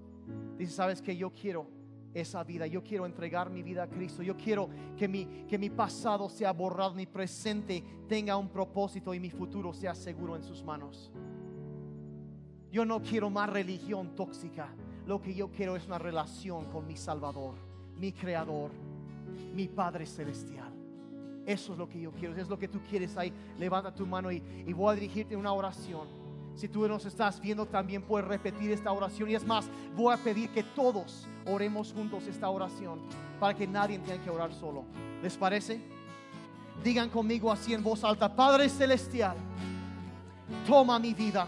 [0.57, 1.67] Dice, sabes que yo quiero
[2.11, 2.65] esa vida.
[2.65, 4.23] Yo quiero entregar mi vida a Cristo.
[4.23, 9.19] Yo quiero que mi, que mi pasado sea borrado, mi presente tenga un propósito y
[9.19, 11.11] mi futuro sea seguro en sus manos.
[12.71, 14.73] Yo no quiero más religión tóxica.
[15.05, 17.53] Lo que yo quiero es una relación con mi Salvador,
[17.95, 18.71] mi Creador,
[19.53, 20.76] mi Padre Celestial.
[21.47, 22.35] Eso es lo que yo quiero.
[22.35, 24.41] es lo que tú quieres ahí, levanta tu mano y,
[24.73, 26.05] voy a dirigirte una oración.
[26.55, 29.29] Si tú nos estás viendo, también puedes repetir esta oración.
[29.29, 32.99] Y es más, voy a pedir que todos oremos juntos esta oración
[33.39, 34.83] para que nadie tenga que orar solo.
[35.23, 35.79] ¿Les parece?
[36.83, 39.37] Digan conmigo así en voz alta, Padre Celestial,
[40.67, 41.47] toma mi vida.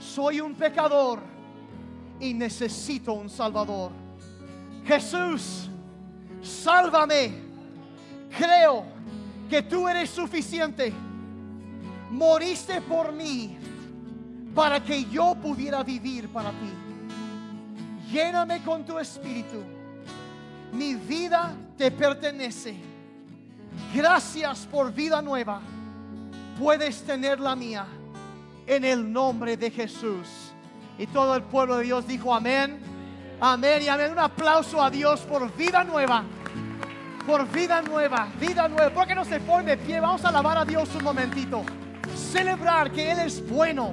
[0.00, 1.20] Soy un pecador
[2.18, 3.92] y necesito un Salvador.
[4.84, 5.70] Jesús,
[6.42, 7.49] sálvame.
[8.36, 8.84] Creo
[9.48, 10.92] que tú eres suficiente.
[12.10, 13.58] Moriste por mí
[14.54, 16.72] para que yo pudiera vivir para ti.
[18.12, 19.62] Lléname con tu espíritu.
[20.72, 22.74] Mi vida te pertenece.
[23.94, 25.60] Gracias por vida nueva.
[26.58, 27.86] Puedes tener la mía
[28.66, 30.52] en el nombre de Jesús.
[30.98, 32.78] Y todo el pueblo de Dios dijo amén.
[33.40, 34.12] Amén y amén.
[34.12, 36.24] Un aplauso a Dios por vida nueva.
[37.26, 38.90] Por vida nueva, vida nueva.
[38.90, 40.00] ¿Por qué no se de pie?
[40.00, 41.62] Vamos a alabar a Dios un momentito.
[42.14, 43.92] Celebrar que Él es bueno.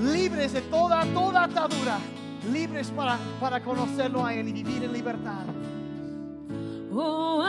[0.00, 1.98] Libres de toda, toda atadura
[2.50, 5.44] libres para, para conocerlo a Él y vivir en libertad.
[6.92, 7.42] Oh,